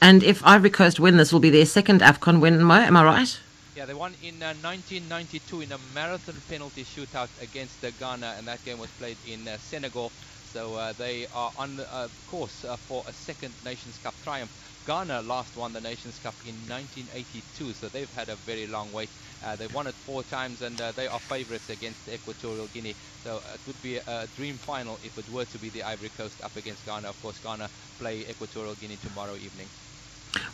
[0.00, 2.60] And if Ivory Coast win, this will be their second AFCON win.
[2.60, 3.40] Am I right?
[3.74, 8.46] Yeah, they won in uh, 1992 in a marathon penalty shootout against uh, Ghana, and
[8.46, 10.12] that game was played in uh, Senegal.
[10.52, 14.50] So uh, they are on the uh, course uh, for a second Nations Cup triumph.
[14.86, 19.08] Ghana last won the Nations Cup in 1982, so they've had a very long wait.
[19.44, 22.94] Uh, they've won it four times, and uh, they are favourites against Equatorial Guinea.
[23.24, 25.82] So uh, it would be a, a dream final if it were to be the
[25.82, 27.08] Ivory Coast up against Ghana.
[27.08, 27.68] Of course, Ghana
[27.98, 29.66] play Equatorial Guinea tomorrow evening.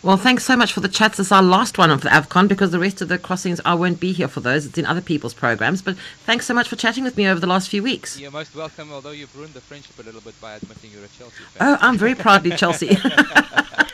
[0.02, 1.18] Well, thanks so much for the chats.
[1.18, 3.74] This is our last one of the AFCON because the rest of the crossings I
[3.74, 4.66] won't be here for those.
[4.66, 5.82] It's in other people's programs.
[5.82, 8.18] But thanks so much for chatting with me over the last few weeks.
[8.18, 11.08] You're most welcome, although you've ruined the friendship a little bit by admitting you're a
[11.08, 11.68] Chelsea fan.
[11.68, 12.96] Oh, I'm very proudly Chelsea.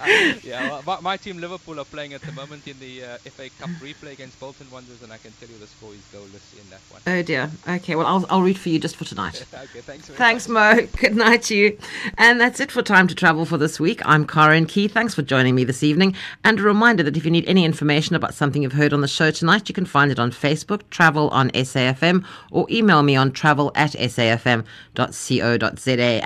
[0.43, 3.49] yeah, well, my, my team Liverpool are playing at the moment in the uh, FA
[3.59, 6.69] Cup replay against Bolton Wanderers, and I can tell you the score is goalless in
[6.69, 7.01] that one.
[7.07, 7.49] Oh dear.
[7.67, 9.45] Okay, well I'll I'll root for you just for tonight.
[9.53, 10.07] okay, thanks.
[10.07, 10.77] Very Thanks, much.
[10.77, 10.87] Mo.
[10.97, 11.77] Good night to you.
[12.17, 14.01] And that's it for Time to Travel for this week.
[14.05, 14.87] I'm Karen Key.
[14.87, 16.15] Thanks for joining me this evening.
[16.43, 19.07] And a reminder that if you need any information about something you've heard on the
[19.07, 23.31] show tonight, you can find it on Facebook, Travel on SAFM, or email me on
[23.31, 24.65] travel at safm.co.za.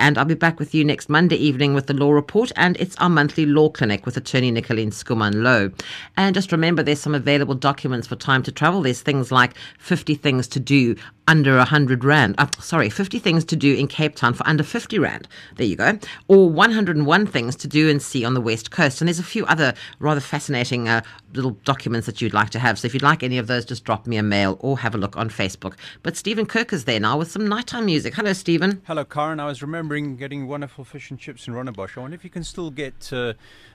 [0.00, 2.96] And I'll be back with you next Monday evening with the Law Report, and it's
[2.96, 5.72] our monthly law clinic with attorney Nicolene Schoeman Louw.
[6.16, 8.82] And just remember, there's some available documents for Time to Travel.
[8.82, 10.96] There's things like 50 things to do
[11.28, 12.34] under 100 Rand.
[12.38, 15.28] Uh, sorry, 50 things to do in Cape Town for under 50 Rand.
[15.56, 15.98] There you go.
[16.26, 19.00] Or 101 things to do and see on the West Coast.
[19.00, 21.02] And there's a few other rather fascinating uh,
[21.34, 22.78] little documents that you'd like to have.
[22.78, 24.98] So if you'd like any of those, just drop me a mail or have a
[24.98, 25.74] look on Facebook.
[26.02, 28.14] But Stephen Kirk is there now with some nighttime music.
[28.14, 28.80] Hello, Stephen.
[28.86, 29.38] Hello, Karen.
[29.38, 31.98] I was remembering getting wonderful fish and chips in Rondebosch.
[31.98, 33.34] I wonder if you can still get uh,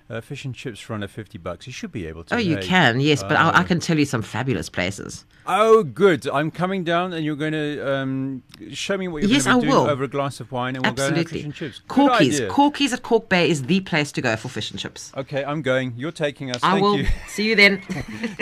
[0.10, 1.68] uh, fish and chips for under 50 bucks.
[1.68, 2.36] You should be able to.
[2.36, 2.64] Oh, you hey?
[2.68, 5.26] can, yes, but I, I can tell you some fabulous places.
[5.46, 6.28] Oh, good.
[6.30, 9.68] I'm coming down and you're going to um, show me what you're Yes, going to
[9.68, 9.90] I will.
[9.90, 11.82] over a glass of wine and we'll go and fish and chips.
[11.88, 12.42] Corky's.
[12.50, 15.12] Corky's at Kalk Bay is the place to go for fish and chips.
[15.18, 15.94] Okay, I'm going.
[15.98, 16.60] You're taking us.
[16.64, 17.08] I Thank will you.
[17.28, 17.82] see you then.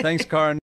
[0.00, 0.58] Thanks, Karen.